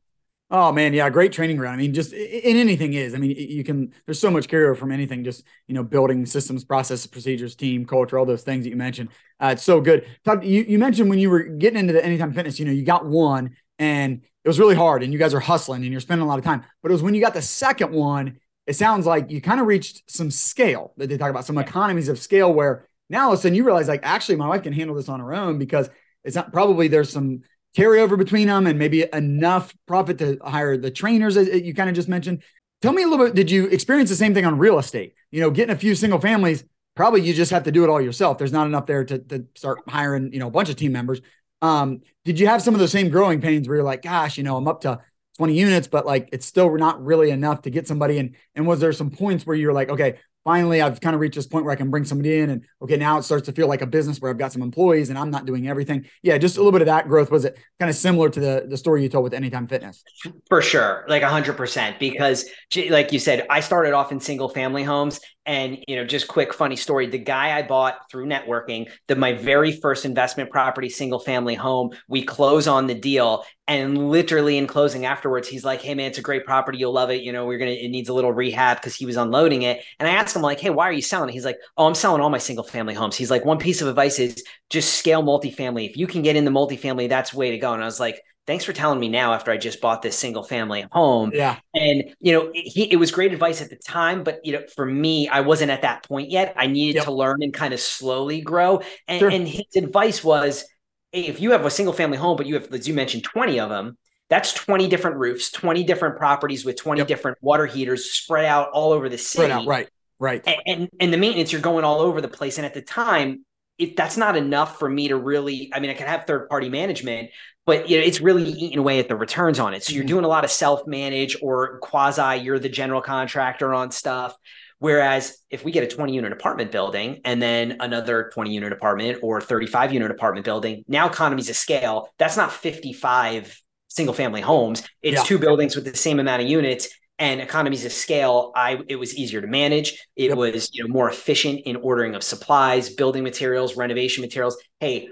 Oh 0.50 0.70
man, 0.70 0.92
yeah, 0.92 1.08
great 1.08 1.32
training 1.32 1.56
ground. 1.56 1.74
I 1.74 1.78
mean, 1.78 1.94
just 1.94 2.12
in 2.12 2.56
anything 2.56 2.92
is. 2.92 3.14
I 3.14 3.18
mean, 3.18 3.34
you 3.36 3.64
can. 3.64 3.92
There's 4.04 4.20
so 4.20 4.30
much 4.30 4.46
carryover 4.46 4.76
from 4.76 4.92
anything. 4.92 5.24
Just 5.24 5.42
you 5.66 5.74
know, 5.74 5.82
building 5.82 6.26
systems, 6.26 6.64
processes, 6.64 7.06
procedures, 7.06 7.56
team, 7.56 7.86
culture, 7.86 8.18
all 8.18 8.26
those 8.26 8.42
things 8.42 8.64
that 8.64 8.70
you 8.70 8.76
mentioned. 8.76 9.08
Uh, 9.40 9.48
it's 9.54 9.62
so 9.62 9.80
good. 9.80 10.06
Todd, 10.24 10.44
you, 10.44 10.62
you 10.62 10.78
mentioned 10.78 11.08
when 11.08 11.18
you 11.18 11.30
were 11.30 11.42
getting 11.42 11.80
into 11.80 11.94
the 11.94 12.04
Anytime 12.04 12.32
Fitness, 12.32 12.58
you 12.58 12.66
know, 12.66 12.72
you 12.72 12.84
got 12.84 13.06
one, 13.06 13.56
and 13.78 14.22
it 14.44 14.48
was 14.48 14.58
really 14.58 14.74
hard 14.74 15.02
and 15.02 15.12
you 15.12 15.18
guys 15.18 15.34
are 15.34 15.40
hustling 15.40 15.82
and 15.82 15.90
you're 15.90 16.00
spending 16.00 16.24
a 16.24 16.28
lot 16.28 16.38
of 16.38 16.44
time. 16.44 16.64
But 16.82 16.90
it 16.90 16.94
was 16.94 17.02
when 17.02 17.14
you 17.14 17.20
got 17.20 17.34
the 17.34 17.42
second 17.42 17.92
one, 17.92 18.38
it 18.66 18.76
sounds 18.76 19.06
like 19.06 19.30
you 19.30 19.40
kind 19.40 19.60
of 19.60 19.66
reached 19.66 20.02
some 20.10 20.30
scale 20.30 20.92
that 20.96 21.08
they 21.08 21.18
talk 21.18 21.30
about, 21.30 21.44
some 21.44 21.58
economies 21.58 22.08
of 22.08 22.18
scale 22.18 22.52
where 22.52 22.88
now 23.10 23.26
all 23.26 23.32
of 23.32 23.38
a 23.38 23.42
sudden 23.42 23.56
you 23.56 23.64
realize 23.64 23.88
like 23.88 24.00
actually 24.02 24.36
my 24.36 24.48
wife 24.48 24.62
can 24.62 24.72
handle 24.72 24.96
this 24.96 25.08
on 25.08 25.20
her 25.20 25.34
own 25.34 25.58
because 25.58 25.90
it's 26.24 26.36
not 26.36 26.52
probably 26.52 26.88
there's 26.88 27.10
some 27.10 27.42
carryover 27.76 28.16
between 28.16 28.48
them 28.48 28.66
and 28.66 28.78
maybe 28.78 29.06
enough 29.12 29.74
profit 29.86 30.18
to 30.18 30.38
hire 30.44 30.76
the 30.76 30.90
trainers 30.90 31.34
that 31.34 31.64
you 31.64 31.74
kind 31.74 31.88
of 31.88 31.96
just 31.96 32.08
mentioned. 32.08 32.42
Tell 32.80 32.92
me 32.92 33.02
a 33.02 33.08
little 33.08 33.26
bit, 33.26 33.34
did 33.34 33.50
you 33.50 33.66
experience 33.66 34.10
the 34.10 34.16
same 34.16 34.34
thing 34.34 34.44
on 34.44 34.58
real 34.58 34.78
estate? 34.78 35.14
You 35.30 35.40
know, 35.40 35.50
getting 35.50 35.74
a 35.74 35.78
few 35.78 35.94
single 35.94 36.20
families, 36.20 36.64
probably 36.94 37.22
you 37.22 37.34
just 37.34 37.50
have 37.50 37.64
to 37.64 37.72
do 37.72 37.82
it 37.82 37.90
all 37.90 38.00
yourself. 38.00 38.38
There's 38.38 38.52
not 38.52 38.66
enough 38.66 38.86
there 38.86 39.04
to, 39.04 39.18
to 39.18 39.46
start 39.54 39.80
hiring, 39.88 40.32
you 40.32 40.38
know, 40.38 40.48
a 40.48 40.50
bunch 40.50 40.68
of 40.68 40.76
team 40.76 40.92
members. 40.92 41.20
Um, 41.64 42.02
did 42.26 42.38
you 42.38 42.46
have 42.46 42.60
some 42.60 42.74
of 42.74 42.80
the 42.80 42.88
same 42.88 43.08
growing 43.08 43.40
pains 43.40 43.66
where 43.66 43.78
you're 43.78 43.84
like, 43.84 44.02
gosh, 44.02 44.36
you 44.36 44.44
know, 44.44 44.58
I'm 44.58 44.68
up 44.68 44.82
to 44.82 45.00
20 45.38 45.58
units, 45.58 45.86
but 45.86 46.04
like 46.04 46.28
it's 46.30 46.44
still 46.44 46.76
not 46.76 47.02
really 47.02 47.30
enough 47.30 47.62
to 47.62 47.70
get 47.70 47.88
somebody 47.88 48.18
in? 48.18 48.36
And 48.54 48.66
was 48.66 48.80
there 48.80 48.92
some 48.92 49.10
points 49.10 49.46
where 49.46 49.56
you're 49.56 49.72
like, 49.72 49.88
okay, 49.88 50.18
finally 50.44 50.82
I've 50.82 51.00
kind 51.00 51.14
of 51.14 51.20
reached 51.20 51.36
this 51.36 51.46
point 51.46 51.64
where 51.64 51.72
I 51.72 51.76
can 51.76 51.90
bring 51.90 52.04
somebody 52.04 52.38
in 52.38 52.50
and 52.50 52.66
okay, 52.82 52.98
now 52.98 53.16
it 53.16 53.22
starts 53.22 53.46
to 53.46 53.52
feel 53.52 53.66
like 53.66 53.80
a 53.80 53.86
business 53.86 54.20
where 54.20 54.30
I've 54.30 54.36
got 54.36 54.52
some 54.52 54.60
employees 54.60 55.08
and 55.08 55.18
I'm 55.18 55.30
not 55.30 55.46
doing 55.46 55.66
everything. 55.66 56.04
Yeah, 56.22 56.36
just 56.36 56.56
a 56.56 56.60
little 56.60 56.70
bit 56.70 56.82
of 56.82 56.86
that 56.86 57.08
growth. 57.08 57.30
Was 57.30 57.46
it 57.46 57.58
kind 57.80 57.88
of 57.88 57.96
similar 57.96 58.28
to 58.28 58.40
the 58.40 58.66
the 58.68 58.76
story 58.76 59.02
you 59.02 59.08
told 59.08 59.24
with 59.24 59.32
Anytime 59.32 59.66
Fitness? 59.66 60.04
For 60.50 60.60
sure. 60.60 61.06
Like 61.08 61.22
hundred 61.22 61.56
percent. 61.56 61.98
Because 61.98 62.44
like 62.90 63.10
you 63.10 63.18
said, 63.18 63.46
I 63.48 63.60
started 63.60 63.94
off 63.94 64.12
in 64.12 64.20
single 64.20 64.50
family 64.50 64.82
homes 64.82 65.18
and 65.46 65.78
you 65.86 65.96
know, 65.96 66.04
just 66.04 66.28
quick 66.28 66.54
funny 66.54 66.76
story. 66.76 67.06
The 67.06 67.18
guy 67.18 67.56
I 67.56 67.62
bought 67.62 68.10
through 68.10 68.26
networking, 68.26 68.90
the 69.08 69.16
my 69.16 69.34
very 69.34 69.72
first 69.72 70.04
investment 70.04 70.50
property, 70.50 70.88
single 70.88 71.18
family 71.18 71.54
home, 71.54 71.90
we 72.08 72.24
close 72.24 72.66
on 72.66 72.86
the 72.86 72.94
deal. 72.94 73.44
And 73.66 74.10
literally 74.10 74.58
in 74.58 74.66
closing 74.66 75.06
afterwards, 75.06 75.48
he's 75.48 75.64
like, 75.64 75.80
Hey 75.80 75.94
man, 75.94 76.08
it's 76.08 76.18
a 76.18 76.22
great 76.22 76.44
property. 76.44 76.78
You'll 76.78 76.92
love 76.92 77.10
it. 77.10 77.22
You 77.22 77.32
know, 77.32 77.46
we're 77.46 77.58
gonna 77.58 77.70
it 77.72 77.88
needs 77.88 78.08
a 78.08 78.14
little 78.14 78.32
rehab 78.32 78.78
because 78.78 78.94
he 78.94 79.06
was 79.06 79.16
unloading 79.16 79.62
it. 79.62 79.82
And 79.98 80.08
I 80.08 80.12
asked 80.12 80.34
him, 80.36 80.42
like, 80.42 80.60
hey, 80.60 80.70
why 80.70 80.88
are 80.88 80.92
you 80.92 81.02
selling? 81.02 81.30
He's 81.30 81.44
like, 81.44 81.58
Oh, 81.76 81.86
I'm 81.86 81.94
selling 81.94 82.20
all 82.20 82.30
my 82.30 82.38
single 82.38 82.64
family 82.64 82.94
homes. 82.94 83.16
He's 83.16 83.30
like, 83.30 83.44
one 83.44 83.58
piece 83.58 83.82
of 83.82 83.88
advice 83.88 84.18
is 84.18 84.42
just 84.70 84.94
scale 84.94 85.22
multifamily. 85.22 85.88
If 85.88 85.96
you 85.96 86.06
can 86.06 86.22
get 86.22 86.36
in 86.36 86.44
the 86.44 86.50
multifamily, 86.50 87.08
that's 87.08 87.34
way 87.34 87.50
to 87.50 87.58
go. 87.58 87.72
And 87.72 87.82
I 87.82 87.86
was 87.86 88.00
like, 88.00 88.20
thanks 88.46 88.64
for 88.64 88.72
telling 88.72 89.00
me 89.00 89.08
now 89.08 89.32
after 89.32 89.50
I 89.50 89.56
just 89.56 89.80
bought 89.80 90.02
this 90.02 90.16
single 90.16 90.42
family 90.42 90.86
home. 90.92 91.30
Yeah. 91.32 91.58
And, 91.74 92.14
you 92.20 92.32
know, 92.32 92.50
it, 92.54 92.92
it 92.92 92.96
was 92.96 93.10
great 93.10 93.32
advice 93.32 93.62
at 93.62 93.70
the 93.70 93.76
time, 93.76 94.22
but, 94.22 94.44
you 94.44 94.52
know, 94.52 94.62
for 94.74 94.84
me, 94.84 95.28
I 95.28 95.40
wasn't 95.40 95.70
at 95.70 95.82
that 95.82 96.04
point 96.04 96.30
yet. 96.30 96.54
I 96.56 96.66
needed 96.66 96.96
yep. 96.96 97.04
to 97.04 97.12
learn 97.12 97.42
and 97.42 97.52
kind 97.52 97.72
of 97.72 97.80
slowly 97.80 98.40
grow. 98.40 98.82
And, 99.08 99.20
sure. 99.20 99.30
and 99.30 99.48
his 99.48 99.76
advice 99.76 100.22
was, 100.22 100.64
hey, 101.12 101.26
if 101.26 101.40
you 101.40 101.52
have 101.52 101.64
a 101.64 101.70
single 101.70 101.94
family 101.94 102.18
home, 102.18 102.36
but 102.36 102.46
you 102.46 102.54
have, 102.54 102.72
as 102.72 102.86
you 102.86 102.94
mentioned, 102.94 103.24
20 103.24 103.60
of 103.60 103.70
them, 103.70 103.96
that's 104.28 104.52
20 104.52 104.88
different 104.88 105.16
roofs, 105.16 105.50
20 105.50 105.84
different 105.84 106.16
properties 106.16 106.64
with 106.64 106.76
20 106.76 107.00
yep. 107.00 107.08
different 107.08 107.38
water 107.40 107.66
heaters 107.66 108.10
spread 108.10 108.44
out 108.44 108.70
all 108.72 108.92
over 108.92 109.08
the 109.08 109.18
city. 109.18 109.44
Spread 109.44 109.50
out, 109.50 109.66
right. 109.66 109.88
Right. 110.18 110.42
And, 110.46 110.56
and, 110.66 110.88
and 111.00 111.12
the 111.12 111.18
maintenance, 111.18 111.52
you're 111.52 111.60
going 111.60 111.84
all 111.84 112.00
over 112.00 112.20
the 112.20 112.28
place. 112.28 112.56
And 112.56 112.64
at 112.64 112.72
the 112.72 112.82
time, 112.82 113.44
if 113.78 113.96
that's 113.96 114.16
not 114.16 114.36
enough 114.36 114.78
for 114.78 114.88
me 114.88 115.08
to 115.08 115.16
really, 115.16 115.70
I 115.74 115.80
mean, 115.80 115.90
I 115.90 115.94
can 115.94 116.06
have 116.06 116.24
third 116.24 116.48
party 116.48 116.68
management, 116.68 117.30
but 117.66 117.88
you 117.88 117.98
know, 117.98 118.04
it's 118.04 118.20
really 118.20 118.44
eating 118.44 118.78
away 118.78 118.98
at 118.98 119.08
the 119.08 119.16
returns 119.16 119.58
on 119.58 119.74
it. 119.74 119.82
So 119.82 119.92
you're 119.92 120.02
mm-hmm. 120.02 120.08
doing 120.08 120.24
a 120.24 120.28
lot 120.28 120.44
of 120.44 120.50
self 120.50 120.86
manage 120.86 121.36
or 121.42 121.78
quasi, 121.78 122.36
you're 122.42 122.58
the 122.58 122.68
general 122.68 123.00
contractor 123.00 123.72
on 123.72 123.90
stuff. 123.90 124.36
Whereas 124.78 125.38
if 125.50 125.64
we 125.64 125.72
get 125.72 125.84
a 125.84 125.86
20 125.86 126.12
unit 126.12 126.32
apartment 126.32 126.70
building 126.70 127.20
and 127.24 127.40
then 127.40 127.78
another 127.80 128.30
20 128.34 128.52
unit 128.52 128.72
apartment 128.72 129.20
or 129.22 129.40
35 129.40 129.94
unit 129.94 130.10
apartment 130.10 130.44
building, 130.44 130.84
now 130.88 131.06
economies 131.08 131.48
of 131.48 131.56
scale, 131.56 132.08
that's 132.18 132.36
not 132.36 132.52
55 132.52 133.62
single 133.88 134.14
family 134.14 134.42
homes. 134.42 134.82
It's 135.00 135.18
yeah. 135.18 135.22
two 135.22 135.38
buildings 135.38 135.74
with 135.74 135.86
the 135.86 135.96
same 135.96 136.20
amount 136.20 136.42
of 136.42 136.48
units 136.48 136.88
and 137.18 137.40
economies 137.40 137.84
of 137.84 137.92
scale 137.92 138.50
i 138.56 138.80
it 138.88 138.96
was 138.96 139.14
easier 139.14 139.40
to 139.40 139.46
manage 139.46 140.04
it 140.16 140.30
yep. 140.30 140.36
was 140.36 140.70
you 140.72 140.82
know 140.82 140.92
more 140.92 141.08
efficient 141.08 141.60
in 141.64 141.76
ordering 141.76 142.14
of 142.14 142.24
supplies 142.24 142.90
building 142.90 143.22
materials 143.22 143.76
renovation 143.76 144.20
materials 144.20 144.56
hey 144.80 145.08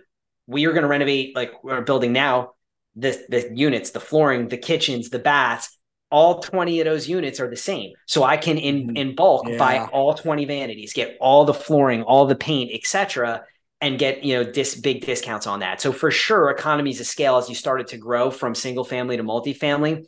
we 0.46 0.66
are 0.66 0.72
going 0.72 0.82
to 0.82 0.88
renovate 0.88 1.34
like 1.36 1.62
we're 1.62 1.80
building 1.82 2.12
now 2.12 2.52
the 2.96 3.18
the 3.28 3.50
units 3.54 3.90
the 3.90 4.00
flooring 4.00 4.48
the 4.48 4.56
kitchens 4.56 5.10
the 5.10 5.18
baths 5.18 5.78
all 6.10 6.40
20 6.40 6.80
of 6.80 6.84
those 6.84 7.08
units 7.08 7.40
are 7.40 7.48
the 7.48 7.56
same 7.56 7.92
so 8.06 8.22
i 8.22 8.36
can 8.36 8.58
in 8.58 8.86
mm-hmm. 8.86 8.96
in 8.96 9.14
bulk 9.14 9.46
yeah. 9.48 9.58
buy 9.58 9.78
all 9.92 10.14
20 10.14 10.44
vanities 10.44 10.92
get 10.92 11.16
all 11.20 11.44
the 11.44 11.54
flooring 11.54 12.02
all 12.02 12.26
the 12.26 12.34
paint 12.34 12.70
etc 12.74 13.42
and 13.80 13.98
get 13.98 14.22
you 14.22 14.34
know 14.34 14.44
dis 14.50 14.74
big 14.74 15.04
discounts 15.06 15.46
on 15.46 15.60
that 15.60 15.80
so 15.80 15.90
for 15.90 16.10
sure 16.10 16.50
economies 16.50 17.00
of 17.00 17.06
scale 17.06 17.38
as 17.38 17.48
you 17.48 17.54
started 17.54 17.86
to 17.86 17.96
grow 17.96 18.30
from 18.30 18.54
single 18.54 18.84
family 18.84 19.16
to 19.16 19.24
multifamily 19.24 20.04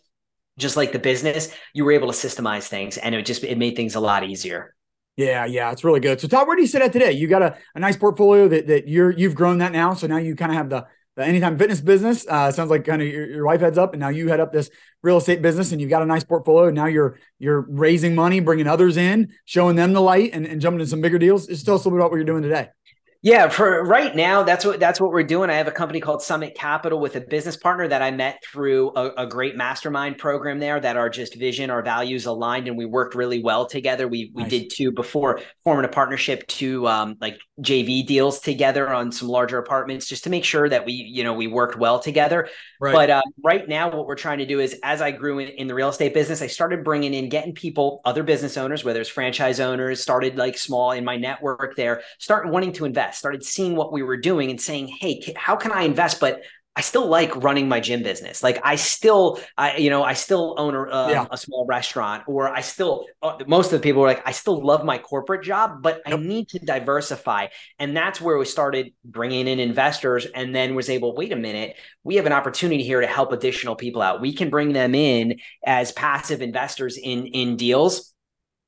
just 0.58 0.76
like 0.76 0.92
the 0.92 0.98
business, 0.98 1.54
you 1.72 1.84
were 1.84 1.92
able 1.92 2.12
to 2.12 2.16
systemize 2.16 2.68
things 2.68 2.96
and 2.96 3.14
it 3.14 3.26
just 3.26 3.44
it 3.44 3.58
made 3.58 3.76
things 3.76 3.94
a 3.94 4.00
lot 4.00 4.24
easier. 4.24 4.74
Yeah, 5.16 5.44
yeah, 5.46 5.70
it's 5.70 5.84
really 5.84 6.00
good. 6.00 6.20
So 6.20 6.26
Todd, 6.26 6.46
where 6.48 6.56
do 6.56 6.62
you 6.62 6.68
sit 6.68 6.82
at 6.82 6.92
today? 6.92 7.12
You 7.12 7.28
got 7.28 7.42
a, 7.42 7.56
a 7.74 7.80
nice 7.80 7.96
portfolio 7.96 8.48
that 8.48 8.66
that 8.66 8.88
you're 8.88 9.10
you've 9.12 9.34
grown 9.34 9.58
that 9.58 9.72
now. 9.72 9.94
So 9.94 10.06
now 10.08 10.16
you 10.16 10.34
kind 10.34 10.50
of 10.50 10.58
have 10.58 10.70
the 10.70 10.86
the 11.14 11.24
anytime 11.24 11.56
fitness 11.56 11.80
business. 11.80 12.26
Uh 12.26 12.50
sounds 12.50 12.68
like 12.70 12.84
kind 12.84 13.00
of 13.00 13.06
your, 13.06 13.26
your 13.30 13.46
wife 13.46 13.60
heads 13.60 13.78
up 13.78 13.92
and 13.92 14.00
now 14.00 14.08
you 14.08 14.28
head 14.28 14.40
up 14.40 14.52
this 14.52 14.70
real 15.02 15.18
estate 15.18 15.40
business 15.40 15.70
and 15.70 15.80
you've 15.80 15.90
got 15.90 16.02
a 16.02 16.06
nice 16.06 16.24
portfolio. 16.24 16.66
And 16.66 16.74
now 16.74 16.86
you're 16.86 17.16
you're 17.38 17.60
raising 17.60 18.16
money, 18.16 18.40
bringing 18.40 18.66
others 18.66 18.96
in, 18.96 19.32
showing 19.44 19.76
them 19.76 19.92
the 19.92 20.00
light 20.00 20.30
and, 20.32 20.46
and 20.46 20.60
jumping 20.60 20.80
into 20.80 20.90
some 20.90 21.00
bigger 21.00 21.18
deals. 21.18 21.46
Just 21.46 21.64
tell 21.64 21.76
us 21.76 21.84
a 21.84 21.88
little 21.88 21.98
bit 21.98 22.02
about 22.02 22.10
what 22.10 22.16
you're 22.16 22.24
doing 22.24 22.42
today. 22.42 22.70
Yeah, 23.24 23.48
for 23.48 23.82
right 23.84 24.14
now, 24.14 24.42
that's 24.42 24.66
what 24.66 24.78
that's 24.78 25.00
what 25.00 25.10
we're 25.10 25.22
doing. 25.22 25.48
I 25.48 25.54
have 25.54 25.66
a 25.66 25.72
company 25.72 25.98
called 25.98 26.20
Summit 26.20 26.54
Capital 26.54 27.00
with 27.00 27.16
a 27.16 27.22
business 27.22 27.56
partner 27.56 27.88
that 27.88 28.02
I 28.02 28.10
met 28.10 28.44
through 28.44 28.92
a, 28.94 29.22
a, 29.22 29.26
great 29.26 29.56
mastermind 29.56 30.18
program 30.18 30.58
there 30.58 30.78
that 30.78 30.98
are 30.98 31.08
just 31.08 31.34
vision, 31.34 31.70
our 31.70 31.80
values 31.80 32.26
aligned, 32.26 32.68
and 32.68 32.76
we 32.76 32.84
worked 32.84 33.14
really 33.14 33.42
well 33.42 33.64
together. 33.64 34.06
We 34.06 34.30
nice. 34.34 34.44
we 34.44 34.50
did 34.50 34.70
two 34.70 34.92
before 34.92 35.40
forming 35.62 35.86
a 35.86 35.88
partnership 35.88 36.46
to 36.48 36.86
um, 36.86 37.16
like 37.18 37.38
JV 37.62 38.06
deals 38.06 38.40
together 38.40 38.92
on 38.92 39.10
some 39.10 39.28
larger 39.28 39.56
apartments 39.56 40.06
just 40.06 40.24
to 40.24 40.30
make 40.30 40.44
sure 40.44 40.68
that 40.68 40.84
we 40.84 40.92
you 40.92 41.24
know 41.24 41.32
we 41.32 41.46
worked 41.46 41.78
well 41.78 42.00
together. 42.00 42.50
Right. 42.78 42.92
But 42.92 43.08
uh, 43.08 43.22
right 43.42 43.66
now, 43.66 43.88
what 43.88 44.06
we're 44.06 44.16
trying 44.16 44.38
to 44.40 44.46
do 44.46 44.60
is 44.60 44.78
as 44.82 45.00
I 45.00 45.12
grew 45.12 45.38
in, 45.38 45.48
in 45.48 45.66
the 45.66 45.74
real 45.74 45.88
estate 45.88 46.12
business, 46.12 46.42
I 46.42 46.46
started 46.46 46.84
bringing 46.84 47.14
in 47.14 47.30
getting 47.30 47.54
people, 47.54 48.02
other 48.04 48.22
business 48.22 48.58
owners, 48.58 48.84
whether 48.84 49.00
it's 49.00 49.08
franchise 49.08 49.60
owners, 49.60 50.02
started 50.02 50.36
like 50.36 50.58
small 50.58 50.92
in 50.92 51.06
my 51.06 51.16
network 51.16 51.74
there, 51.76 52.02
start 52.18 52.50
wanting 52.50 52.74
to 52.74 52.84
invest 52.84 53.13
started 53.14 53.44
seeing 53.44 53.76
what 53.76 53.92
we 53.92 54.02
were 54.02 54.16
doing 54.16 54.50
and 54.50 54.60
saying, 54.60 54.88
hey, 54.88 55.34
how 55.36 55.56
can 55.56 55.72
I 55.72 55.82
invest? 55.82 56.20
But 56.20 56.42
I 56.76 56.80
still 56.80 57.06
like 57.06 57.36
running 57.36 57.68
my 57.68 57.78
gym 57.78 58.02
business. 58.02 58.42
Like 58.42 58.58
I 58.64 58.74
still, 58.74 59.38
I 59.56 59.76
you 59.76 59.90
know, 59.90 60.02
I 60.02 60.14
still 60.14 60.56
own 60.58 60.74
a, 60.74 60.82
um, 60.82 61.10
yeah. 61.10 61.26
a 61.30 61.36
small 61.36 61.66
restaurant, 61.66 62.24
or 62.26 62.48
I 62.48 62.62
still. 62.62 63.06
Uh, 63.22 63.38
most 63.46 63.66
of 63.66 63.80
the 63.80 63.82
people 63.82 64.02
were 64.02 64.08
like, 64.08 64.26
I 64.26 64.32
still 64.32 64.60
love 64.60 64.84
my 64.84 64.98
corporate 64.98 65.44
job, 65.44 65.82
but 65.82 66.02
yep. 66.04 66.18
I 66.18 66.22
need 66.22 66.48
to 66.48 66.58
diversify, 66.58 67.48
and 67.78 67.96
that's 67.96 68.20
where 68.20 68.36
we 68.36 68.44
started 68.44 68.92
bringing 69.04 69.46
in 69.46 69.60
investors, 69.60 70.26
and 70.34 70.52
then 70.52 70.74
was 70.74 70.90
able. 70.90 71.14
Wait 71.14 71.30
a 71.30 71.36
minute, 71.36 71.76
we 72.02 72.16
have 72.16 72.26
an 72.26 72.32
opportunity 72.32 72.82
here 72.82 73.00
to 73.00 73.06
help 73.06 73.30
additional 73.30 73.76
people 73.76 74.02
out. 74.02 74.20
We 74.20 74.32
can 74.32 74.50
bring 74.50 74.72
them 74.72 74.96
in 74.96 75.38
as 75.64 75.92
passive 75.92 76.42
investors 76.42 76.96
in 76.96 77.26
in 77.26 77.56
deals 77.56 78.13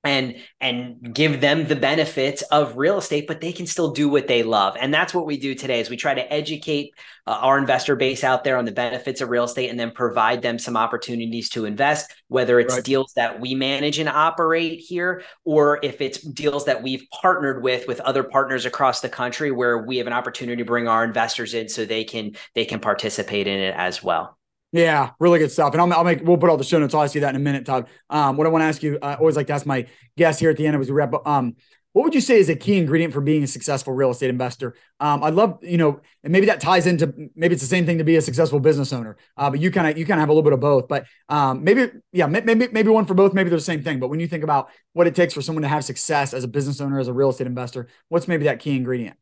and 0.06 0.36
and 0.60 1.14
give 1.14 1.40
them 1.40 1.66
the 1.66 1.76
benefits 1.76 2.42
of 2.42 2.76
real 2.76 2.98
estate 2.98 3.26
but 3.26 3.40
they 3.40 3.52
can 3.52 3.66
still 3.66 3.92
do 3.92 4.08
what 4.08 4.26
they 4.26 4.42
love 4.42 4.76
and 4.80 4.92
that's 4.92 5.14
what 5.14 5.26
we 5.26 5.36
do 5.36 5.54
today 5.54 5.80
is 5.80 5.90
we 5.90 5.96
try 5.96 6.14
to 6.14 6.32
educate 6.32 6.92
uh, 7.26 7.38
our 7.40 7.58
investor 7.58 7.96
base 7.96 8.22
out 8.24 8.44
there 8.44 8.56
on 8.56 8.64
the 8.64 8.72
benefits 8.72 9.20
of 9.20 9.28
real 9.28 9.44
estate 9.44 9.68
and 9.68 9.78
then 9.78 9.90
provide 9.90 10.42
them 10.42 10.58
some 10.58 10.76
opportunities 10.76 11.48
to 11.50 11.64
invest 11.64 12.12
whether 12.28 12.58
it's 12.60 12.74
right. 12.74 12.84
deals 12.84 13.12
that 13.14 13.40
we 13.40 13.54
manage 13.54 13.98
and 13.98 14.08
operate 14.08 14.80
here 14.80 15.22
or 15.44 15.78
if 15.82 16.00
it's 16.00 16.20
deals 16.20 16.64
that 16.64 16.82
we've 16.82 17.06
partnered 17.10 17.62
with 17.62 17.86
with 17.86 18.00
other 18.00 18.22
partners 18.22 18.64
across 18.64 19.00
the 19.00 19.08
country 19.08 19.50
where 19.50 19.78
we 19.78 19.96
have 19.98 20.06
an 20.06 20.12
opportunity 20.12 20.62
to 20.62 20.66
bring 20.66 20.88
our 20.88 21.04
investors 21.04 21.54
in 21.54 21.68
so 21.68 21.84
they 21.84 22.04
can 22.04 22.32
they 22.54 22.64
can 22.64 22.80
participate 22.80 23.46
in 23.46 23.58
it 23.58 23.74
as 23.76 24.02
well 24.02 24.36
yeah, 24.72 25.10
really 25.18 25.38
good 25.38 25.50
stuff. 25.50 25.72
And 25.72 25.80
I'll, 25.80 25.92
I'll, 25.92 26.04
make, 26.04 26.22
we'll 26.22 26.38
put 26.38 26.50
all 26.50 26.56
the 26.56 26.64
show 26.64 26.78
notes. 26.78 26.94
I'll 26.94 27.02
ask 27.02 27.14
you 27.14 27.20
that 27.22 27.30
in 27.30 27.36
a 27.36 27.44
minute, 27.44 27.64
Todd. 27.64 27.88
Um, 28.10 28.36
what 28.36 28.46
I 28.46 28.50
want 28.50 28.62
to 28.62 28.66
ask 28.66 28.82
you, 28.82 28.98
I 29.00 29.14
always 29.14 29.36
like 29.36 29.46
to 29.48 29.52
ask 29.52 29.66
my 29.66 29.86
guests 30.16 30.40
here 30.40 30.50
at 30.50 30.56
the 30.56 30.66
end 30.66 30.76
as 30.76 30.88
we 30.88 30.94
wrap 30.94 31.14
up. 31.14 31.26
Um, 31.26 31.56
what 31.96 32.02
would 32.04 32.14
you 32.14 32.20
say 32.20 32.38
is 32.38 32.50
a 32.50 32.54
key 32.54 32.76
ingredient 32.76 33.14
for 33.14 33.22
being 33.22 33.42
a 33.42 33.46
successful 33.46 33.94
real 33.94 34.10
estate 34.10 34.28
investor? 34.28 34.74
Um, 35.00 35.24
I'd 35.24 35.32
love, 35.32 35.58
you 35.62 35.78
know, 35.78 36.02
and 36.22 36.30
maybe 36.30 36.44
that 36.44 36.60
ties 36.60 36.86
into 36.86 37.30
maybe 37.34 37.54
it's 37.54 37.62
the 37.62 37.68
same 37.68 37.86
thing 37.86 37.96
to 37.96 38.04
be 38.04 38.16
a 38.16 38.20
successful 38.20 38.60
business 38.60 38.92
owner. 38.92 39.16
Uh, 39.34 39.48
but 39.48 39.60
you 39.60 39.70
kind 39.70 39.86
of 39.86 39.96
you 39.96 40.04
kind 40.04 40.18
of 40.18 40.20
have 40.20 40.28
a 40.28 40.32
little 40.32 40.42
bit 40.42 40.52
of 40.52 40.60
both. 40.60 40.88
But 40.88 41.06
um, 41.30 41.64
maybe 41.64 41.90
yeah, 42.12 42.26
maybe 42.26 42.68
maybe 42.68 42.90
one 42.90 43.06
for 43.06 43.14
both. 43.14 43.32
Maybe 43.32 43.48
they're 43.48 43.58
the 43.58 43.64
same 43.64 43.82
thing. 43.82 43.98
But 43.98 44.08
when 44.08 44.20
you 44.20 44.28
think 44.28 44.44
about 44.44 44.68
what 44.92 45.06
it 45.06 45.14
takes 45.14 45.32
for 45.32 45.40
someone 45.40 45.62
to 45.62 45.68
have 45.68 45.86
success 45.86 46.34
as 46.34 46.44
a 46.44 46.48
business 46.48 46.82
owner, 46.82 47.00
as 47.00 47.08
a 47.08 47.14
real 47.14 47.30
estate 47.30 47.46
investor, 47.46 47.88
what's 48.10 48.28
maybe 48.28 48.44
that 48.44 48.60
key 48.60 48.76
ingredient? 48.76 49.16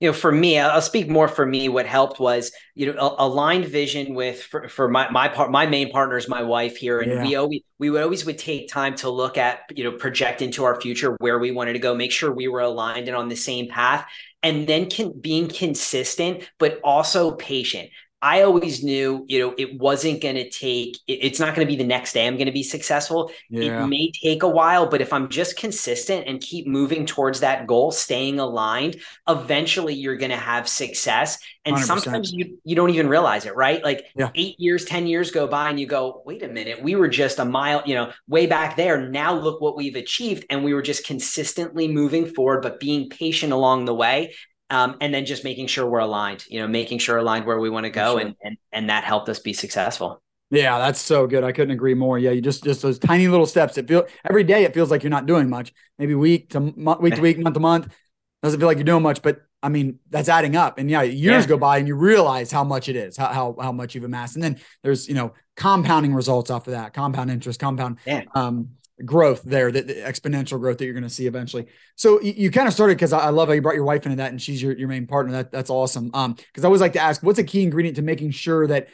You 0.00 0.08
know 0.08 0.12
for 0.12 0.32
me 0.32 0.58
i'll 0.58 0.82
speak 0.82 1.08
more 1.08 1.28
for 1.28 1.46
me 1.46 1.68
what 1.68 1.86
helped 1.86 2.18
was 2.18 2.52
you 2.74 2.92
know 2.92 3.14
aligned 3.18 3.64
vision 3.64 4.14
with 4.14 4.42
for, 4.42 4.68
for 4.68 4.88
my 4.88 5.08
my 5.10 5.28
part 5.28 5.50
my 5.50 5.66
main 5.66 5.90
partner 5.90 6.16
is 6.16 6.28
my 6.28 6.42
wife 6.42 6.76
here 6.76 7.00
and 7.00 7.12
yeah. 7.12 7.22
we 7.22 7.36
always 7.36 7.60
we 7.78 7.90
would 7.90 8.02
always 8.02 8.26
would 8.26 8.38
take 8.38 8.68
time 8.68 8.94
to 8.94 9.08
look 9.08 9.38
at 9.38 9.60
you 9.74 9.84
know 9.84 9.92
project 9.92 10.42
into 10.42 10.64
our 10.64 10.80
future 10.80 11.16
where 11.20 11.38
we 11.38 11.50
wanted 11.50 11.74
to 11.74 11.78
go 11.78 11.94
make 11.94 12.12
sure 12.12 12.32
we 12.32 12.48
were 12.48 12.60
aligned 12.60 13.08
and 13.08 13.16
on 13.16 13.28
the 13.28 13.36
same 13.36 13.68
path 13.68 14.06
and 14.42 14.66
then 14.66 14.90
can, 14.90 15.18
being 15.18 15.48
consistent 15.48 16.50
but 16.58 16.80
also 16.82 17.32
patient 17.32 17.88
I 18.24 18.40
always 18.40 18.82
knew, 18.82 19.26
you 19.28 19.38
know, 19.38 19.54
it 19.58 19.78
wasn't 19.78 20.22
going 20.22 20.36
to 20.36 20.48
take, 20.48 20.98
it's 21.06 21.38
not 21.38 21.54
going 21.54 21.66
to 21.66 21.70
be 21.70 21.76
the 21.76 21.86
next 21.86 22.14
day 22.14 22.26
I'm 22.26 22.36
going 22.36 22.46
to 22.46 22.52
be 22.52 22.62
successful. 22.62 23.30
Yeah. 23.50 23.84
It 23.84 23.86
may 23.86 24.12
take 24.12 24.42
a 24.42 24.48
while, 24.48 24.86
but 24.86 25.02
if 25.02 25.12
I'm 25.12 25.28
just 25.28 25.58
consistent 25.58 26.26
and 26.26 26.40
keep 26.40 26.66
moving 26.66 27.04
towards 27.04 27.40
that 27.40 27.66
goal, 27.66 27.92
staying 27.92 28.40
aligned, 28.40 28.96
eventually 29.28 29.92
you're 29.92 30.16
going 30.16 30.30
to 30.30 30.38
have 30.38 30.66
success. 30.66 31.38
And 31.66 31.76
100%. 31.76 31.80
sometimes 31.82 32.32
you, 32.32 32.58
you 32.64 32.74
don't 32.74 32.88
even 32.88 33.10
realize 33.10 33.44
it, 33.44 33.54
right? 33.56 33.84
Like 33.84 34.06
yeah. 34.16 34.30
eight 34.34 34.58
years, 34.58 34.86
10 34.86 35.06
years 35.06 35.30
go 35.30 35.46
by 35.46 35.68
and 35.68 35.78
you 35.78 35.86
go, 35.86 36.22
wait 36.24 36.42
a 36.42 36.48
minute, 36.48 36.82
we 36.82 36.94
were 36.94 37.08
just 37.08 37.38
a 37.38 37.44
mile, 37.44 37.82
you 37.84 37.94
know, 37.94 38.10
way 38.26 38.46
back 38.46 38.74
there. 38.74 39.06
Now 39.06 39.34
look 39.34 39.60
what 39.60 39.76
we've 39.76 39.96
achieved. 39.96 40.46
And 40.48 40.64
we 40.64 40.72
were 40.72 40.82
just 40.82 41.06
consistently 41.06 41.88
moving 41.88 42.24
forward, 42.24 42.62
but 42.62 42.80
being 42.80 43.10
patient 43.10 43.52
along 43.52 43.84
the 43.84 43.94
way 43.94 44.32
um, 44.70 44.96
and 45.00 45.12
then 45.12 45.26
just 45.26 45.44
making 45.44 45.66
sure 45.66 45.86
we're 45.86 45.98
aligned 46.00 46.44
you 46.48 46.60
know 46.60 46.66
making 46.66 46.98
sure 46.98 47.18
aligned 47.18 47.46
where 47.46 47.58
we 47.58 47.70
want 47.70 47.84
to 47.84 47.90
go 47.90 48.18
sure. 48.18 48.26
and, 48.26 48.36
and 48.42 48.56
and 48.72 48.90
that 48.90 49.04
helped 49.04 49.28
us 49.28 49.38
be 49.38 49.52
successful. 49.52 50.22
Yeah 50.50 50.78
that's 50.78 51.00
so 51.00 51.26
good. 51.26 51.44
I 51.44 51.52
couldn't 51.52 51.72
agree 51.72 51.94
more. 51.94 52.18
Yeah 52.18 52.30
you 52.30 52.40
just 52.40 52.64
just 52.64 52.82
those 52.82 52.98
tiny 52.98 53.28
little 53.28 53.46
steps. 53.46 53.78
It 53.78 53.88
feel 53.88 54.06
every 54.28 54.44
day 54.44 54.64
it 54.64 54.74
feels 54.74 54.90
like 54.90 55.02
you're 55.02 55.10
not 55.10 55.26
doing 55.26 55.48
much. 55.48 55.72
Maybe 55.98 56.14
week 56.14 56.50
to 56.50 56.60
week 56.60 57.14
to 57.14 57.20
week 57.20 57.38
month 57.38 57.54
to 57.54 57.60
month 57.60 57.94
doesn't 58.42 58.60
feel 58.60 58.66
like 58.66 58.76
you're 58.76 58.84
doing 58.84 59.02
much 59.02 59.22
but 59.22 59.40
i 59.62 59.70
mean 59.70 59.98
that's 60.10 60.28
adding 60.28 60.54
up. 60.54 60.78
And 60.78 60.90
yeah 60.90 61.02
years 61.02 61.44
yeah. 61.44 61.48
go 61.48 61.58
by 61.58 61.78
and 61.78 61.88
you 61.88 61.94
realize 61.94 62.52
how 62.52 62.62
much 62.62 62.88
it 62.88 62.96
is 62.96 63.16
how, 63.16 63.28
how 63.28 63.56
how 63.60 63.72
much 63.72 63.94
you've 63.94 64.04
amassed. 64.04 64.34
And 64.36 64.42
then 64.42 64.60
there's 64.82 65.08
you 65.08 65.14
know 65.14 65.34
compounding 65.56 66.14
results 66.14 66.50
off 66.50 66.66
of 66.66 66.72
that 66.72 66.92
compound 66.92 67.30
interest 67.30 67.60
compound 67.60 67.98
yeah. 68.06 68.24
um 68.34 68.70
growth 69.04 69.42
there, 69.42 69.72
the, 69.72 69.82
the 69.82 69.94
exponential 69.94 70.58
growth 70.60 70.78
that 70.78 70.84
you're 70.84 70.94
going 70.94 71.04
to 71.04 71.10
see 71.10 71.26
eventually. 71.26 71.66
So 71.96 72.20
you, 72.20 72.32
you 72.36 72.50
kind 72.50 72.68
of 72.68 72.74
started 72.74 72.96
because 72.96 73.12
I, 73.12 73.20
I, 73.20 73.28
love 73.30 73.48
how 73.48 73.54
you 73.54 73.62
brought 73.62 73.74
your 73.74 73.84
wife 73.84 74.04
into 74.06 74.16
that 74.16 74.30
and 74.30 74.40
she's 74.40 74.62
your, 74.62 74.76
your 74.76 74.88
main 74.88 75.06
partner. 75.06 75.32
That 75.32 75.50
that's 75.50 75.70
awesome. 75.70 76.10
Um, 76.14 76.34
because 76.34 76.64
I 76.64 76.66
always 76.66 76.80
like 76.80 76.92
to 76.92 77.00
ask, 77.00 77.22
what's 77.22 77.38
a 77.38 77.44
key 77.44 77.62
ingredient 77.62 77.96
to 77.96 78.02
making 78.02 78.30
sure 78.30 78.66
that 78.66 78.88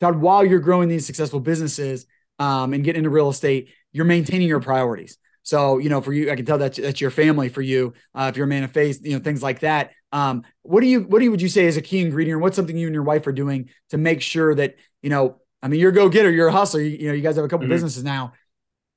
Todd, 0.00 0.16
while 0.16 0.44
you're 0.44 0.60
growing 0.60 0.88
these 0.88 1.06
successful 1.06 1.40
businesses 1.40 2.06
um, 2.38 2.72
and 2.72 2.82
getting 2.84 3.00
into 3.00 3.10
real 3.10 3.28
estate, 3.28 3.70
you're 3.92 4.04
maintaining 4.04 4.48
your 4.48 4.60
priorities. 4.60 5.18
So, 5.42 5.78
you 5.78 5.88
know, 5.88 6.00
for 6.00 6.12
you, 6.12 6.30
I 6.30 6.36
can 6.36 6.46
tell 6.46 6.58
that 6.58 6.74
that's 6.74 7.00
your 7.00 7.10
family 7.10 7.48
for 7.48 7.62
you. 7.62 7.94
Uh, 8.14 8.30
if 8.30 8.36
you're 8.36 8.46
a 8.46 8.48
man 8.48 8.64
of 8.64 8.72
faith, 8.72 9.00
you 9.02 9.12
know, 9.12 9.22
things 9.22 9.42
like 9.42 9.60
that. 9.60 9.90
Um, 10.12 10.44
what 10.62 10.80
do 10.80 10.86
you, 10.86 11.00
what 11.02 11.18
do 11.18 11.24
you, 11.24 11.30
would 11.30 11.42
you 11.42 11.48
say 11.48 11.64
is 11.64 11.76
a 11.76 11.82
key 11.82 12.00
ingredient? 12.00 12.36
Or 12.36 12.38
what's 12.38 12.56
something 12.56 12.76
you 12.76 12.86
and 12.86 12.94
your 12.94 13.02
wife 13.02 13.26
are 13.26 13.32
doing 13.32 13.70
to 13.90 13.98
make 13.98 14.22
sure 14.22 14.54
that 14.54 14.76
you 15.02 15.10
know, 15.10 15.40
I 15.62 15.68
mean, 15.68 15.80
you're 15.80 15.90
a 15.90 15.94
go 15.94 16.08
getter, 16.08 16.30
you're 16.30 16.48
a 16.48 16.52
hustler. 16.52 16.80
You, 16.80 16.96
you, 16.96 17.08
know, 17.08 17.14
you 17.14 17.22
guys 17.22 17.36
have 17.36 17.44
a 17.44 17.48
couple 17.48 17.64
mm-hmm. 17.64 17.74
businesses 17.74 18.04
now. 18.04 18.32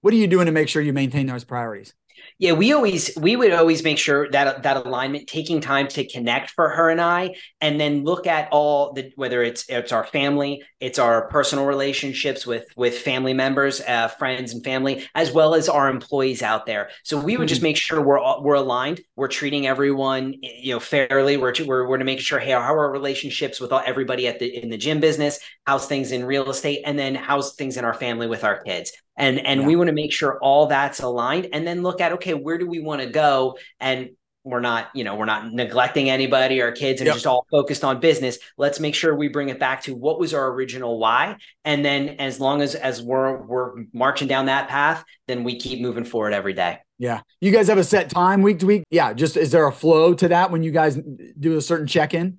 What 0.05 0.13
are 0.13 0.17
you 0.17 0.27
doing 0.27 0.45
to 0.45 0.51
make 0.51 0.69
sure 0.69 0.83
you 0.83 0.93
maintain 0.93 1.25
those 1.25 1.43
priorities? 1.43 1.95
Yeah, 2.37 2.51
we 2.51 2.73
always 2.73 3.09
we 3.17 3.35
would 3.35 3.51
always 3.51 3.83
make 3.83 3.97
sure 3.97 4.29
that 4.29 4.61
that 4.61 4.85
alignment, 4.85 5.25
taking 5.25 5.61
time 5.61 5.87
to 5.87 6.07
connect 6.07 6.51
for 6.51 6.69
her 6.69 6.91
and 6.91 7.01
I, 7.01 7.33
and 7.59 7.79
then 7.79 8.03
look 8.03 8.27
at 8.27 8.47
all 8.51 8.93
the 8.93 9.11
whether 9.15 9.41
it's 9.41 9.67
it's 9.67 9.91
our 9.91 10.05
family, 10.05 10.61
it's 10.79 10.99
our 10.99 11.27
personal 11.29 11.65
relationships 11.65 12.45
with 12.45 12.67
with 12.75 12.99
family 12.99 13.33
members, 13.33 13.81
uh, 13.81 14.09
friends, 14.09 14.53
and 14.53 14.63
family, 14.63 15.07
as 15.15 15.31
well 15.31 15.55
as 15.55 15.67
our 15.67 15.89
employees 15.89 16.43
out 16.43 16.67
there. 16.67 16.91
So 17.03 17.17
we 17.17 17.35
would 17.35 17.45
mm-hmm. 17.45 17.49
just 17.49 17.63
make 17.63 17.75
sure 17.75 17.99
we're 17.99 18.19
we're 18.41 18.53
aligned, 18.53 19.01
we're 19.15 19.27
treating 19.27 19.65
everyone 19.65 20.35
you 20.43 20.75
know 20.75 20.79
fairly. 20.79 21.37
We're 21.37 21.55
we're 21.65 21.87
we're 21.87 21.97
to 21.97 22.05
make 22.05 22.19
sure 22.19 22.37
hey, 22.37 22.51
how 22.51 22.75
are 22.75 22.85
our 22.85 22.91
relationships 22.91 23.59
with 23.59 23.71
all, 23.71 23.81
everybody 23.83 24.27
at 24.27 24.37
the 24.37 24.55
in 24.55 24.69
the 24.69 24.77
gym 24.77 24.99
business, 24.99 25.39
how's 25.65 25.87
things 25.87 26.11
in 26.11 26.25
real 26.25 26.47
estate, 26.51 26.83
and 26.85 26.99
then 26.99 27.15
how's 27.15 27.55
things 27.55 27.75
in 27.75 27.85
our 27.85 27.95
family 27.95 28.27
with 28.27 28.43
our 28.43 28.61
kids 28.61 28.91
and 29.17 29.39
and 29.39 29.62
yeah. 29.62 29.67
we 29.67 29.75
want 29.75 29.88
to 29.88 29.93
make 29.93 30.12
sure 30.12 30.38
all 30.39 30.67
that's 30.67 30.99
aligned 30.99 31.49
and 31.54 31.65
then 31.65 31.84
look 31.84 32.01
at 32.01 32.13
okay 32.13 32.34
where 32.34 32.58
do 32.58 32.67
we 32.67 32.80
want 32.80 33.01
to 33.01 33.08
go? 33.08 33.58
And 33.80 34.12
we're 34.43 34.62
not 34.62 34.89
you 34.93 35.04
know 35.04 35.15
we're 35.15 35.25
not 35.25 35.51
neglecting 35.51 36.10
anybody 36.10 36.62
or 36.62 36.71
kids 36.71 37.01
and 37.01 37.08
yep. 37.08 37.15
just 37.15 37.25
all 37.25 37.45
focused 37.49 37.84
on 37.84 37.99
business. 37.99 38.38
Let's 38.58 38.80
make 38.80 38.95
sure 38.95 39.15
we 39.15 39.28
bring 39.28 39.49
it 39.49 39.60
back 39.60 39.82
to 39.84 39.95
what 39.95 40.19
was 40.19 40.34
our 40.34 40.51
original 40.51 40.99
why. 40.99 41.38
And 41.65 41.84
then 41.84 42.10
as 42.19 42.39
long 42.39 42.62
as 42.62 42.75
as 42.75 43.01
we're 43.01 43.41
we're 43.43 43.86
marching 43.91 44.28
down 44.28 44.45
that 44.45 44.69
path 44.69 45.04
then 45.28 45.43
we 45.43 45.60
keep 45.60 45.82
moving 45.82 46.06
forward 46.06 46.34
every 46.34 46.54
day. 46.54 46.80
Yeah. 46.99 47.21
You 47.41 47.51
guys 47.51 47.67
have 47.67 47.78
a 47.78 47.84
set 47.84 48.10
time 48.10 48.41
week 48.41 48.60
to 48.60 48.67
week? 48.67 48.84
Yeah 48.89 49.13
just 49.13 49.36
is 49.36 49.51
there 49.51 49.67
a 49.67 49.71
flow 49.71 50.13
to 50.13 50.28
that 50.28 50.51
when 50.51 50.63
you 50.63 50.71
guys 50.71 50.99
do 51.39 51.58
a 51.58 51.62
certain 51.62 51.88
check-in 51.88 52.38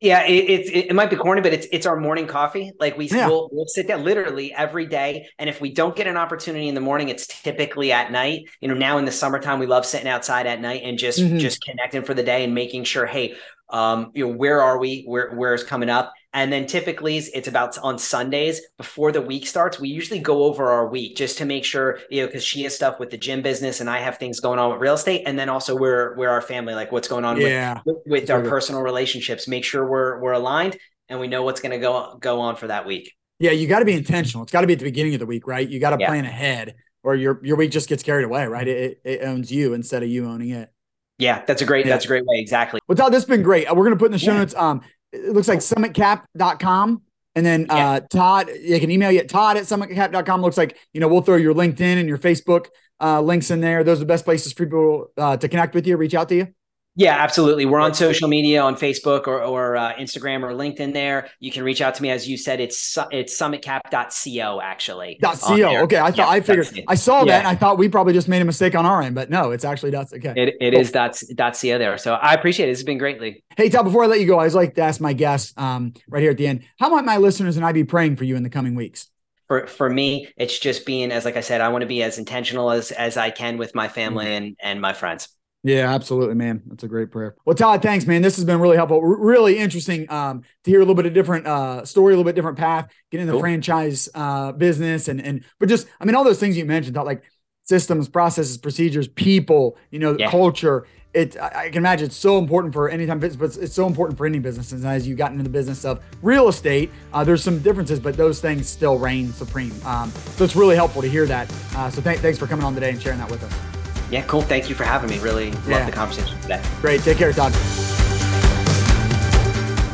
yeah, 0.00 0.24
it, 0.26 0.50
it, 0.50 0.86
it 0.90 0.94
might 0.94 1.10
be 1.10 1.16
corny, 1.16 1.40
but 1.40 1.52
it's 1.52 1.66
it's 1.72 1.84
our 1.84 1.98
morning 1.98 2.26
coffee. 2.26 2.72
Like 2.78 2.96
we 2.96 3.08
yeah. 3.08 3.28
will 3.28 3.48
we'll 3.52 3.66
sit 3.66 3.88
down 3.88 4.04
literally 4.04 4.52
every 4.52 4.86
day, 4.86 5.26
and 5.38 5.50
if 5.50 5.60
we 5.60 5.72
don't 5.72 5.96
get 5.96 6.06
an 6.06 6.16
opportunity 6.16 6.68
in 6.68 6.74
the 6.74 6.80
morning, 6.80 7.08
it's 7.08 7.26
typically 7.26 7.90
at 7.90 8.12
night. 8.12 8.44
You 8.60 8.68
know, 8.68 8.74
now 8.74 8.98
in 8.98 9.04
the 9.04 9.12
summertime, 9.12 9.58
we 9.58 9.66
love 9.66 9.84
sitting 9.84 10.08
outside 10.08 10.46
at 10.46 10.60
night 10.60 10.82
and 10.84 10.96
just 10.96 11.18
mm-hmm. 11.18 11.38
just 11.38 11.64
connecting 11.64 12.04
for 12.04 12.14
the 12.14 12.22
day 12.22 12.44
and 12.44 12.54
making 12.54 12.84
sure, 12.84 13.04
hey, 13.04 13.34
um, 13.70 14.12
you 14.14 14.26
know, 14.26 14.34
where 14.34 14.62
are 14.62 14.78
we? 14.78 15.02
Where 15.06 15.34
where's 15.34 15.64
coming 15.64 15.90
up? 15.90 16.12
And 16.34 16.52
then 16.52 16.66
typically 16.66 17.16
it's 17.16 17.46
about 17.46 17.78
on 17.78 17.96
Sundays 17.96 18.60
before 18.76 19.12
the 19.12 19.22
week 19.22 19.46
starts. 19.46 19.78
We 19.78 19.88
usually 19.88 20.18
go 20.18 20.44
over 20.44 20.68
our 20.68 20.88
week 20.88 21.16
just 21.16 21.38
to 21.38 21.44
make 21.44 21.64
sure, 21.64 22.00
you 22.10 22.20
know, 22.20 22.26
because 22.26 22.44
she 22.44 22.64
has 22.64 22.74
stuff 22.74 22.98
with 22.98 23.10
the 23.10 23.16
gym 23.16 23.40
business 23.40 23.80
and 23.80 23.88
I 23.88 24.00
have 24.00 24.18
things 24.18 24.40
going 24.40 24.58
on 24.58 24.72
with 24.72 24.80
real 24.80 24.94
estate. 24.94 25.22
And 25.26 25.38
then 25.38 25.48
also 25.48 25.76
we're 25.76 26.16
we're 26.16 26.28
our 26.28 26.42
family, 26.42 26.74
like 26.74 26.90
what's 26.90 27.06
going 27.06 27.24
on 27.24 27.40
yeah. 27.40 27.80
with, 27.86 27.96
with 28.04 28.30
our 28.30 28.42
personal 28.42 28.82
relationships. 28.82 29.46
Make 29.46 29.64
sure 29.64 29.88
we're 29.88 30.20
we're 30.20 30.32
aligned 30.32 30.76
and 31.08 31.20
we 31.20 31.28
know 31.28 31.44
what's 31.44 31.60
going 31.60 31.72
to 31.72 31.78
go 31.78 32.18
go 32.20 32.40
on 32.40 32.56
for 32.56 32.66
that 32.66 32.84
week. 32.84 33.12
Yeah, 33.38 33.52
you 33.52 33.68
got 33.68 33.78
to 33.78 33.84
be 33.84 33.94
intentional. 33.94 34.42
It's 34.42 34.52
got 34.52 34.62
to 34.62 34.66
be 34.66 34.72
at 34.72 34.80
the 34.80 34.84
beginning 34.84 35.14
of 35.14 35.20
the 35.20 35.26
week, 35.26 35.46
right? 35.46 35.68
You 35.68 35.78
got 35.78 35.90
to 35.90 35.98
yeah. 36.00 36.08
plan 36.08 36.24
ahead, 36.24 36.74
or 37.02 37.14
your 37.14 37.40
your 37.44 37.56
week 37.56 37.70
just 37.70 37.88
gets 37.88 38.02
carried 38.02 38.24
away, 38.24 38.46
right? 38.46 38.66
It, 38.66 39.00
it 39.04 39.22
owns 39.22 39.52
you 39.52 39.74
instead 39.74 40.02
of 40.02 40.08
you 40.08 40.26
owning 40.26 40.50
it. 40.50 40.70
Yeah, 41.18 41.44
that's 41.46 41.62
a 41.62 41.64
great 41.64 41.86
yeah. 41.86 41.92
that's 41.92 42.04
a 42.04 42.08
great 42.08 42.24
way. 42.26 42.38
Exactly. 42.38 42.80
Well, 42.88 42.96
Todd, 42.96 43.12
this 43.12 43.22
has 43.22 43.28
been 43.28 43.42
great. 43.42 43.72
We're 43.72 43.84
gonna 43.84 43.96
put 43.96 44.06
in 44.06 44.12
the 44.12 44.18
show 44.18 44.32
yeah. 44.32 44.38
notes. 44.38 44.54
Um, 44.54 44.82
it 45.14 45.32
looks 45.32 45.48
like 45.48 45.60
summitcap.com. 45.60 47.02
And 47.36 47.44
then 47.44 47.66
yeah. 47.68 47.88
uh, 47.88 48.00
Todd, 48.10 48.48
they 48.48 48.78
can 48.78 48.90
email 48.90 49.10
you 49.10 49.18
at 49.20 49.28
Todd 49.28 49.56
at 49.56 49.64
summitcap.com. 49.64 50.40
Looks 50.40 50.56
like, 50.56 50.78
you 50.92 51.00
know, 51.00 51.08
we'll 51.08 51.22
throw 51.22 51.36
your 51.36 51.54
LinkedIn 51.54 51.98
and 51.98 52.08
your 52.08 52.18
Facebook 52.18 52.66
uh, 53.00 53.20
links 53.20 53.50
in 53.50 53.60
there. 53.60 53.82
Those 53.82 53.98
are 53.98 54.00
the 54.00 54.06
best 54.06 54.24
places 54.24 54.52
for 54.52 54.64
people 54.64 55.10
uh, 55.16 55.36
to 55.36 55.48
connect 55.48 55.74
with 55.74 55.86
you, 55.86 55.96
reach 55.96 56.14
out 56.14 56.28
to 56.28 56.36
you. 56.36 56.48
Yeah, 56.96 57.16
absolutely. 57.16 57.66
We're 57.66 57.80
on 57.80 57.92
social 57.92 58.28
media 58.28 58.62
on 58.62 58.76
Facebook 58.76 59.26
or, 59.26 59.42
or 59.42 59.76
uh, 59.76 59.94
Instagram 59.94 60.44
or 60.44 60.52
LinkedIn 60.52 60.92
there. 60.92 61.28
You 61.40 61.50
can 61.50 61.64
reach 61.64 61.80
out 61.80 61.96
to 61.96 62.02
me. 62.02 62.10
As 62.10 62.28
you 62.28 62.36
said, 62.36 62.60
it's 62.60 62.96
it's 63.10 63.36
summitcap.co 63.36 64.60
actually. 64.60 65.18
.co. 65.20 65.82
Okay. 65.82 65.98
I 65.98 66.10
thought 66.10 66.16
yeah, 66.16 66.28
I 66.28 66.40
figured 66.40 66.68
I 66.86 66.94
saw 66.94 67.20
yeah. 67.20 67.24
that 67.32 67.38
and 67.40 67.48
I 67.48 67.56
thought 67.56 67.78
we 67.78 67.88
probably 67.88 68.12
just 68.12 68.28
made 68.28 68.42
a 68.42 68.44
mistake 68.44 68.76
on 68.76 68.86
our 68.86 69.02
end, 69.02 69.16
but 69.16 69.28
no, 69.28 69.50
it's 69.50 69.64
actually 69.64 69.90
dot 69.90 70.12
okay. 70.12 70.34
It, 70.36 70.54
it 70.60 70.70
cool. 70.70 70.80
is 70.80 70.92
dot, 70.92 71.20
dot 71.34 71.58
.co 71.60 71.78
there. 71.78 71.98
So 71.98 72.14
I 72.14 72.32
appreciate 72.32 72.68
it. 72.68 72.72
It's 72.72 72.84
been 72.84 72.98
greatly. 72.98 73.42
Hey, 73.56 73.68
Todd, 73.68 73.84
before 73.84 74.04
I 74.04 74.06
let 74.06 74.20
you 74.20 74.26
go, 74.26 74.34
I 74.34 74.38
always 74.38 74.54
like 74.54 74.76
to 74.76 74.82
ask 74.82 75.00
my 75.00 75.14
guests 75.14 75.52
um, 75.56 75.94
right 76.08 76.22
here 76.22 76.30
at 76.30 76.38
the 76.38 76.46
end, 76.46 76.64
how 76.78 76.90
might 76.90 77.04
my 77.04 77.16
listeners 77.16 77.56
and 77.56 77.66
I 77.66 77.72
be 77.72 77.84
praying 77.84 78.16
for 78.16 78.24
you 78.24 78.36
in 78.36 78.44
the 78.44 78.50
coming 78.50 78.74
weeks? 78.74 79.08
for 79.46 79.66
for 79.66 79.90
me 79.90 80.26
it's 80.38 80.58
just 80.58 80.86
being 80.86 81.12
as 81.12 81.26
like 81.26 81.36
i 81.36 81.40
said 81.42 81.60
i 81.60 81.68
want 81.68 81.82
to 81.82 81.86
be 81.86 82.02
as 82.02 82.18
intentional 82.18 82.70
as 82.70 82.92
as 82.92 83.18
i 83.18 83.28
can 83.30 83.58
with 83.58 83.74
my 83.74 83.88
family 83.88 84.24
mm-hmm. 84.24 84.44
and 84.44 84.56
and 84.62 84.80
my 84.80 84.94
friends 84.94 85.28
yeah, 85.64 85.94
absolutely, 85.94 86.34
man. 86.34 86.62
That's 86.66 86.84
a 86.84 86.88
great 86.88 87.10
prayer. 87.10 87.34
Well, 87.46 87.56
Todd, 87.56 87.80
thanks, 87.80 88.06
man. 88.06 88.20
This 88.20 88.36
has 88.36 88.44
been 88.44 88.60
really 88.60 88.76
helpful. 88.76 88.98
R- 88.98 89.16
really 89.16 89.56
interesting 89.58 90.08
um, 90.12 90.42
to 90.62 90.70
hear 90.70 90.80
a 90.80 90.82
little 90.82 90.94
bit 90.94 91.06
of 91.06 91.14
different 91.14 91.46
uh, 91.46 91.86
story, 91.86 92.12
a 92.12 92.16
little 92.16 92.28
bit 92.28 92.36
different 92.36 92.58
path, 92.58 92.92
get 93.10 93.20
in 93.20 93.26
the 93.26 93.32
cool. 93.32 93.40
franchise 93.40 94.10
uh, 94.14 94.52
business, 94.52 95.08
and 95.08 95.22
and 95.22 95.42
but 95.58 95.70
just, 95.70 95.86
I 95.98 96.04
mean, 96.04 96.14
all 96.14 96.22
those 96.22 96.38
things 96.38 96.58
you 96.58 96.66
mentioned, 96.66 96.94
Todd 96.94 97.06
like 97.06 97.24
systems, 97.62 98.10
processes, 98.10 98.58
procedures, 98.58 99.08
people, 99.08 99.78
you 99.90 99.98
know, 99.98 100.14
yeah. 100.18 100.30
culture. 100.30 100.86
It, 101.14 101.40
I 101.40 101.68
can 101.68 101.78
imagine 101.78 102.06
it's 102.06 102.16
so 102.16 102.38
important 102.38 102.74
for 102.74 102.90
any 102.90 103.06
time 103.06 103.20
business, 103.20 103.56
but 103.56 103.62
it's 103.62 103.74
so 103.74 103.86
important 103.86 104.18
for 104.18 104.26
any 104.26 104.40
business. 104.40 104.72
And 104.72 104.84
as 104.84 105.08
you 105.08 105.14
got 105.14 105.30
into 105.30 105.44
the 105.44 105.48
business 105.48 105.84
of 105.84 106.04
real 106.22 106.48
estate, 106.48 106.90
uh, 107.12 107.24
there's 107.24 107.42
some 107.42 107.60
differences, 107.60 108.00
but 108.00 108.16
those 108.16 108.40
things 108.40 108.68
still 108.68 108.98
reign 108.98 109.32
supreme. 109.32 109.72
Um, 109.86 110.10
so 110.10 110.44
it's 110.44 110.56
really 110.56 110.76
helpful 110.76 111.00
to 111.00 111.08
hear 111.08 111.24
that. 111.26 111.50
Uh, 111.74 111.88
so 111.88 112.02
th- 112.02 112.18
thanks 112.18 112.38
for 112.38 112.48
coming 112.48 112.66
on 112.66 112.74
today 112.74 112.90
and 112.90 113.00
sharing 113.00 113.20
that 113.20 113.30
with 113.30 113.44
us. 113.44 113.73
Yeah, 114.14 114.22
cool. 114.28 114.42
Thank 114.42 114.68
you 114.68 114.76
for 114.76 114.84
having 114.84 115.10
me. 115.10 115.18
Really 115.18 115.48
yeah. 115.48 115.78
love 115.78 115.86
the 115.86 115.92
conversation 115.92 116.40
today. 116.40 116.62
Great. 116.80 117.00
Take 117.00 117.18
care, 117.18 117.32
Todd. 117.32 117.52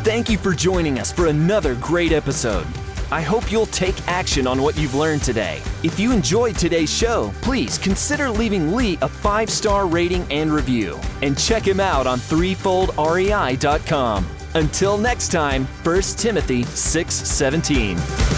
Thank 0.04 0.28
you 0.28 0.36
for 0.36 0.52
joining 0.52 0.98
us 0.98 1.10
for 1.10 1.28
another 1.28 1.74
great 1.76 2.12
episode. 2.12 2.66
I 3.10 3.22
hope 3.22 3.50
you'll 3.50 3.64
take 3.66 3.96
action 4.06 4.46
on 4.46 4.60
what 4.60 4.76
you've 4.76 4.94
learned 4.94 5.22
today. 5.22 5.62
If 5.82 5.98
you 5.98 6.12
enjoyed 6.12 6.56
today's 6.56 6.94
show, 6.94 7.32
please 7.40 7.78
consider 7.78 8.28
leaving 8.28 8.74
Lee 8.74 8.98
a 9.00 9.08
five 9.08 9.48
star 9.48 9.86
rating 9.86 10.30
and 10.30 10.52
review. 10.52 11.00
And 11.22 11.38
check 11.38 11.66
him 11.66 11.80
out 11.80 12.06
on 12.06 12.18
threefoldrei.com. 12.18 14.26
Until 14.54 14.98
next 14.98 15.32
time, 15.32 15.64
1 15.64 16.02
Timothy 16.02 16.64
6 16.64 17.14
17. 17.14 18.29